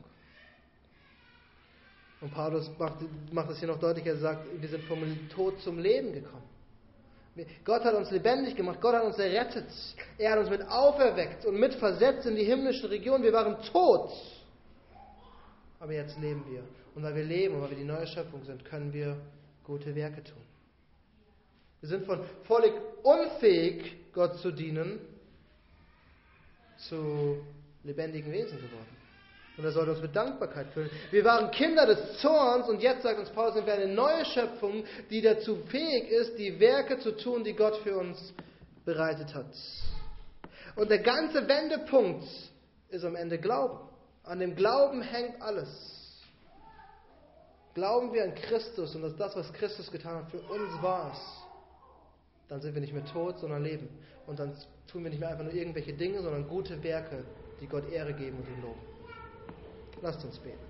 Und 2.21 2.33
Paulus 2.35 2.71
macht, 2.79 2.97
macht 3.33 3.51
es 3.51 3.59
hier 3.59 3.69
noch 3.69 3.79
deutlicher, 3.79 4.11
er 4.11 4.19
sagt, 4.19 4.47
wir 4.61 4.69
sind 4.69 4.85
vom 4.85 5.01
Tod 5.31 5.61
zum 5.61 5.79
Leben 5.79 6.13
gekommen. 6.13 6.48
Gott 7.65 7.85
hat 7.85 7.95
uns 7.95 8.11
lebendig 8.11 8.57
gemacht, 8.57 8.81
Gott 8.81 8.95
hat 8.95 9.05
uns 9.05 9.19
errettet, 9.19 9.67
er 10.19 10.33
hat 10.33 10.39
uns 10.39 10.51
mit 10.51 10.63
auferweckt 10.69 11.45
und 11.47 11.59
mit 11.59 11.75
versetzt 11.75 12.27
in 12.27 12.37
die 12.37 12.45
himmlische 12.45 12.91
Region. 12.91 13.23
Wir 13.23 13.33
waren 13.33 13.63
tot, 13.63 14.11
aber 15.81 15.93
jetzt 15.93 16.19
leben 16.19 16.45
wir. 16.49 16.63
Und 16.95 17.05
weil 17.05 17.15
wir 17.15 17.25
leben 17.25 17.55
und 17.55 17.63
weil 17.63 17.71
wir 17.71 17.77
die 17.77 17.85
neue 17.85 18.07
Schöpfung 18.07 18.43
sind, 18.45 18.65
können 18.65 18.93
wir 18.93 19.17
gute 19.65 19.95
Werke 19.95 20.25
tun. 20.25 20.43
Wir 21.81 21.89
sind 21.89 22.07
von 22.07 22.21
völlig 22.45 22.73
unfähig, 23.05 24.13
Gott 24.13 24.37
zu 24.39 24.51
dienen, 24.51 24.99
zu 26.77 27.39
lebendigen 27.85 28.33
Wesen 28.33 28.57
geworden. 28.57 28.98
Und 29.59 29.65
er 29.65 29.73
sollte 29.73 29.91
uns 29.91 30.01
mit 30.01 30.15
Dankbarkeit 30.15 30.69
füllen. 30.69 30.89
Wir 31.11 31.25
waren 31.25 31.51
Kinder 31.51 31.85
des 31.85 32.19
Zorns 32.21 32.69
und 32.69 32.81
jetzt 32.81 33.03
sagt 33.03 33.19
uns 33.19 33.29
Paulus, 33.31 33.55
sind 33.55 33.67
wir 33.67 33.75
eine 33.75 33.93
neue 33.93 34.25
Schöpfung, 34.25 34.85
die 35.11 35.21
dazu 35.21 35.57
fähig 35.67 36.09
ist, 36.11 36.39
die 36.39 36.61
Werke 36.61 37.01
zu 37.01 37.17
tun, 37.17 37.43
die 37.43 37.55
Gott 37.55 37.77
für 37.79 37.99
uns 37.99 38.33
bereitet 38.85 39.35
hat. 39.35 39.47
Und 40.77 40.91
der 40.91 41.01
ganze 41.01 41.49
Wendepunkt 41.49 42.25
ist 42.91 43.05
am 43.05 43.17
Ende 43.17 43.39
Glauben. 43.39 43.81
An 44.23 44.39
dem 44.39 44.55
Glauben 44.55 45.03
hängt 45.03 45.43
alles. 45.43 45.69
Glauben 47.75 48.13
wir 48.13 48.23
an 48.23 48.37
Christus 48.37 48.95
und 48.95 49.03
dass 49.03 49.17
das, 49.17 49.35
was 49.35 49.53
Christus 49.55 49.91
getan 49.91 50.23
hat, 50.23 50.31
für 50.31 50.41
uns 50.41 50.83
war 50.83 51.11
es, 51.13 52.49
dann 52.49 52.61
sind 52.61 52.75
wir 52.75 52.81
nicht 52.81 52.95
mehr 52.95 53.05
tot, 53.07 53.41
sondern 53.41 53.65
leben. 53.65 53.89
Und 54.29 54.39
dann 54.39 54.53
tun 54.87 55.03
wir 55.03 55.11
nicht 55.11 55.19
mehr 55.19 55.31
einfach 55.31 55.45
nur 55.45 55.53
irgendwelche 55.53 55.95
Dinge, 55.95 56.23
sondern 56.23 56.47
gute 56.47 56.81
Werke, 56.85 57.25
die 57.61 57.67
Gott 57.67 57.91
Ehre 57.91 58.15
geben 58.15 58.39
und 58.39 58.49
ihn 58.49 58.63
loben. 58.63 58.98
Lasst 60.03 60.25
uns 60.25 60.39
beten. 60.39 60.68